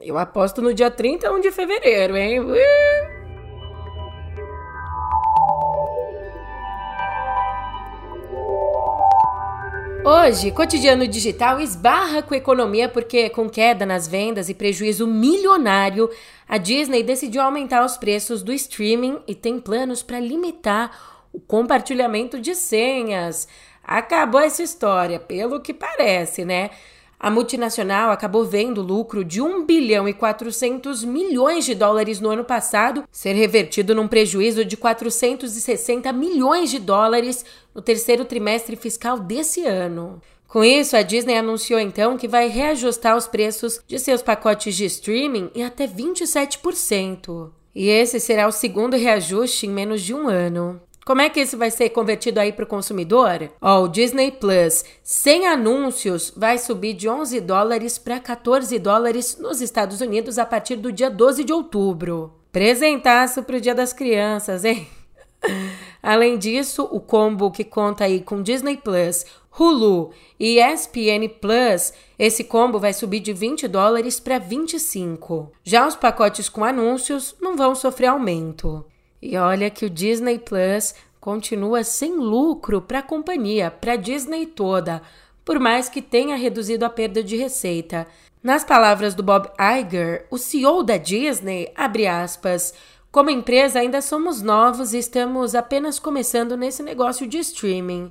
Eu 0.00 0.18
aposto 0.18 0.60
no 0.60 0.74
dia 0.74 0.90
31 0.90 1.40
de 1.40 1.50
fevereiro, 1.50 2.16
hein? 2.16 2.40
Uh! 2.40 3.16
Hoje, 10.04 10.52
cotidiano 10.52 11.08
digital 11.08 11.58
esbarra 11.58 12.22
com 12.22 12.34
economia 12.34 12.88
porque, 12.88 13.28
com 13.30 13.48
queda 13.48 13.84
nas 13.84 14.06
vendas 14.06 14.48
e 14.48 14.54
prejuízo 14.54 15.06
milionário, 15.06 16.08
a 16.46 16.58
Disney 16.58 17.02
decidiu 17.02 17.42
aumentar 17.42 17.84
os 17.84 17.96
preços 17.96 18.42
do 18.42 18.52
streaming 18.52 19.18
e 19.26 19.34
tem 19.34 19.58
planos 19.58 20.02
para 20.02 20.20
limitar 20.20 21.26
o 21.32 21.40
compartilhamento 21.40 22.38
de 22.38 22.54
senhas. 22.54 23.48
Acabou 23.82 24.40
essa 24.40 24.62
história, 24.62 25.18
pelo 25.18 25.60
que 25.60 25.74
parece, 25.74 26.44
né? 26.44 26.70
A 27.26 27.30
multinacional 27.30 28.12
acabou 28.12 28.44
vendo 28.44 28.80
lucro 28.80 29.24
de 29.24 29.42
1 29.42 29.66
bilhão 29.66 30.08
e 30.08 30.12
400 30.12 31.02
milhões 31.02 31.64
de 31.64 31.74
dólares 31.74 32.20
no 32.20 32.30
ano 32.30 32.44
passado 32.44 33.02
ser 33.10 33.32
revertido 33.32 33.96
num 33.96 34.06
prejuízo 34.06 34.64
de 34.64 34.76
460 34.76 36.12
milhões 36.12 36.70
de 36.70 36.78
dólares 36.78 37.44
no 37.74 37.82
terceiro 37.82 38.24
trimestre 38.24 38.76
fiscal 38.76 39.18
desse 39.18 39.64
ano. 39.64 40.22
Com 40.46 40.62
isso, 40.62 40.96
a 40.96 41.02
Disney 41.02 41.36
anunciou 41.36 41.80
então 41.80 42.16
que 42.16 42.28
vai 42.28 42.46
reajustar 42.46 43.16
os 43.16 43.26
preços 43.26 43.80
de 43.88 43.98
seus 43.98 44.22
pacotes 44.22 44.76
de 44.76 44.84
streaming 44.84 45.50
em 45.52 45.64
até 45.64 45.88
27%. 45.88 47.50
E 47.74 47.88
esse 47.88 48.20
será 48.20 48.46
o 48.46 48.52
segundo 48.52 48.96
reajuste 48.96 49.66
em 49.66 49.70
menos 49.70 50.00
de 50.00 50.14
um 50.14 50.28
ano. 50.28 50.80
Como 51.06 51.20
é 51.20 51.30
que 51.30 51.40
isso 51.40 51.56
vai 51.56 51.70
ser 51.70 51.90
convertido 51.90 52.40
aí 52.40 52.52
para 52.52 52.64
o 52.64 52.66
consumidor? 52.66 53.48
Ó, 53.62 53.84
o 53.84 53.86
Disney 53.86 54.32
Plus, 54.32 54.84
sem 55.04 55.46
anúncios, 55.46 56.32
vai 56.36 56.58
subir 56.58 56.94
de 56.94 57.08
11 57.08 57.40
dólares 57.42 57.96
para 57.96 58.18
14 58.18 58.76
dólares 58.80 59.38
nos 59.38 59.60
Estados 59.60 60.00
Unidos 60.00 60.36
a 60.36 60.44
partir 60.44 60.74
do 60.74 60.90
dia 60.90 61.08
12 61.08 61.44
de 61.44 61.52
outubro. 61.52 62.34
Presentaço 62.50 63.44
para 63.44 63.56
o 63.56 63.60
Dia 63.60 63.72
das 63.72 63.92
Crianças, 63.92 64.64
hein? 64.64 64.88
Além 66.02 66.36
disso, 66.36 66.88
o 66.90 66.98
combo 66.98 67.52
que 67.52 67.62
conta 67.62 68.02
aí 68.02 68.20
com 68.20 68.42
Disney 68.42 68.76
Plus, 68.76 69.24
Hulu 69.56 70.10
e 70.40 70.58
ESPN 70.58 71.28
Plus, 71.40 71.92
esse 72.18 72.42
combo 72.42 72.80
vai 72.80 72.92
subir 72.92 73.20
de 73.20 73.32
20 73.32 73.68
dólares 73.68 74.18
para 74.18 74.40
25. 74.40 75.52
Já 75.62 75.86
os 75.86 75.94
pacotes 75.94 76.48
com 76.48 76.64
anúncios 76.64 77.36
não 77.40 77.56
vão 77.56 77.76
sofrer 77.76 78.08
aumento. 78.08 78.84
E 79.28 79.36
olha 79.36 79.68
que 79.68 79.84
o 79.84 79.90
Disney 79.90 80.38
Plus 80.38 80.94
continua 81.20 81.82
sem 81.82 82.14
lucro 82.16 82.80
para 82.80 83.00
a 83.00 83.02
companhia, 83.02 83.70
para 83.70 83.94
a 83.94 83.96
Disney 83.96 84.46
toda. 84.46 85.02
por 85.44 85.60
mais 85.60 85.88
que 85.88 86.02
tenha 86.02 86.36
reduzido 86.36 86.84
a 86.84 86.90
perda 86.90 87.22
de 87.22 87.36
receita. 87.36 88.04
Nas 88.42 88.64
palavras 88.64 89.14
do 89.14 89.22
Bob 89.22 89.48
Iger, 89.56 90.26
o 90.28 90.36
CEO 90.36 90.82
da 90.82 90.96
Disney, 90.96 91.70
abre 91.76 92.08
aspas, 92.08 92.74
como 93.12 93.30
empresa 93.30 93.78
ainda 93.78 94.02
somos 94.02 94.42
novos 94.42 94.92
e 94.92 94.98
estamos 94.98 95.54
apenas 95.54 96.00
começando 96.00 96.56
nesse 96.56 96.82
negócio 96.82 97.28
de 97.28 97.38
streaming. 97.38 98.10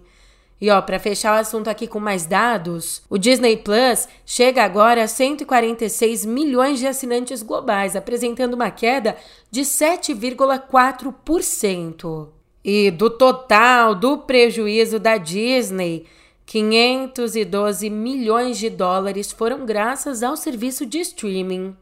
E 0.60 0.70
ó, 0.70 0.82
para 0.82 1.00
fechar 1.00 1.36
o 1.36 1.40
assunto 1.40 1.70
aqui 1.70 1.86
com 1.86 2.00
mais 2.00 2.26
dados, 2.26 3.04
o 3.10 3.18
Disney 3.18 3.58
Plus 3.58 4.08
chega 4.26 4.64
agora 4.64 5.04
a 5.04 5.08
146 5.08 6.24
milhões 6.26 6.80
de 6.80 6.88
assinantes 6.88 7.44
globais, 7.44 7.94
apresentando 7.96 8.54
uma 8.54 8.72
queda 8.72 9.18
de 9.52 9.62
7,4%. 9.62 12.30
E 12.64 12.90
do 12.90 13.10
total 13.10 13.94
do 13.94 14.20
prejuízo 14.20 14.98
da 14.98 15.18
Disney, 15.18 16.06
512 16.46 17.90
milhões 17.90 18.58
de 18.58 18.70
dólares 18.70 19.32
foram 19.32 19.66
graças 19.66 20.24
ao 20.24 20.38
serviço 20.38 20.86
de 20.86 21.00
streaming. 21.00 21.76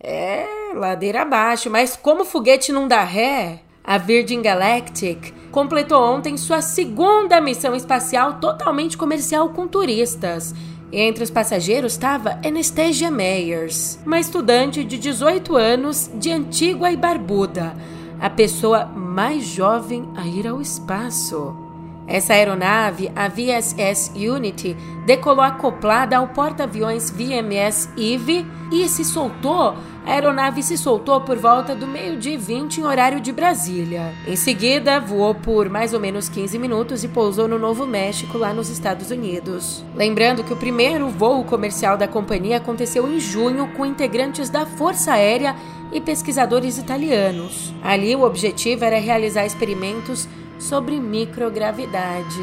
É, 0.00 0.46
ladeira 0.74 1.22
abaixo, 1.22 1.70
mas 1.70 1.96
como 1.96 2.22
o 2.22 2.24
foguete 2.24 2.72
não 2.72 2.88
dá 2.88 3.02
ré, 3.02 3.62
a 3.86 3.98
Virgin 3.98 4.42
Galactic 4.42 5.32
completou 5.52 6.02
ontem 6.02 6.36
sua 6.36 6.60
segunda 6.60 7.40
missão 7.40 7.74
espacial 7.74 8.34
totalmente 8.34 8.96
comercial 8.96 9.50
com 9.50 9.68
turistas. 9.68 10.54
Entre 10.92 11.22
os 11.22 11.30
passageiros 11.30 11.92
estava 11.92 12.38
Anastasia 12.44 13.10
Meyers, 13.10 13.98
uma 14.04 14.18
estudante 14.18 14.84
de 14.84 14.98
18 14.98 15.56
anos 15.56 16.10
de 16.14 16.32
Antigua 16.32 16.90
e 16.90 16.96
Barbuda, 16.96 17.74
a 18.20 18.30
pessoa 18.30 18.86
mais 18.86 19.44
jovem 19.44 20.08
a 20.16 20.26
ir 20.26 20.46
ao 20.46 20.60
espaço. 20.60 21.65
Essa 22.06 22.34
aeronave, 22.34 23.10
a 23.16 23.28
VSS 23.28 24.12
Unity, 24.14 24.76
decolou 25.04 25.42
acoplada 25.42 26.16
ao 26.16 26.28
porta-aviões 26.28 27.10
VMS 27.10 27.88
Eve 27.96 28.46
e 28.70 28.88
se 28.88 29.04
soltou. 29.04 29.74
A 30.04 30.12
aeronave 30.12 30.62
se 30.62 30.78
soltou 30.78 31.20
por 31.20 31.36
volta 31.36 31.74
do 31.74 31.84
meio-dia 31.84 32.34
e 32.34 32.36
20 32.36 32.78
em 32.78 32.84
horário 32.84 33.20
de 33.20 33.32
Brasília. 33.32 34.14
Em 34.24 34.36
seguida, 34.36 35.00
voou 35.00 35.34
por 35.34 35.68
mais 35.68 35.92
ou 35.92 35.98
menos 35.98 36.28
15 36.28 36.56
minutos 36.60 37.02
e 37.02 37.08
pousou 37.08 37.48
no 37.48 37.58
Novo 37.58 37.84
México, 37.84 38.38
lá 38.38 38.52
nos 38.52 38.70
Estados 38.70 39.10
Unidos. 39.10 39.84
Lembrando 39.96 40.44
que 40.44 40.52
o 40.52 40.56
primeiro 40.56 41.08
voo 41.08 41.42
comercial 41.42 41.96
da 41.96 42.06
companhia 42.06 42.58
aconteceu 42.58 43.12
em 43.12 43.18
junho 43.18 43.66
com 43.76 43.84
integrantes 43.84 44.48
da 44.48 44.64
Força 44.64 45.12
Aérea 45.12 45.56
e 45.92 46.00
pesquisadores 46.00 46.78
italianos. 46.78 47.74
Ali, 47.82 48.14
o 48.14 48.22
objetivo 48.22 48.84
era 48.84 49.00
realizar 49.00 49.44
experimentos 49.44 50.28
sobre 50.58 50.98
microgravidade. 50.98 52.42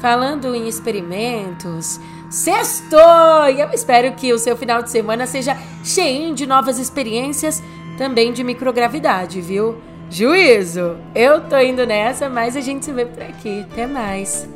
Falando 0.00 0.54
em 0.54 0.68
experimentos, 0.68 1.98
sextou! 2.30 3.48
E 3.48 3.60
eu 3.60 3.70
espero 3.70 4.12
que 4.12 4.32
o 4.32 4.38
seu 4.38 4.56
final 4.56 4.82
de 4.82 4.90
semana 4.90 5.26
seja 5.26 5.56
cheio 5.82 6.34
de 6.34 6.46
novas 6.46 6.78
experiências, 6.78 7.62
também 7.96 8.32
de 8.32 8.44
microgravidade, 8.44 9.40
viu? 9.40 9.76
Juízo! 10.10 10.96
Eu 11.14 11.40
tô 11.48 11.58
indo 11.58 11.86
nessa, 11.86 12.28
mas 12.28 12.56
a 12.56 12.60
gente 12.60 12.84
se 12.84 12.92
vê 12.92 13.06
por 13.06 13.22
aqui. 13.22 13.66
Até 13.72 13.86
mais! 13.86 14.48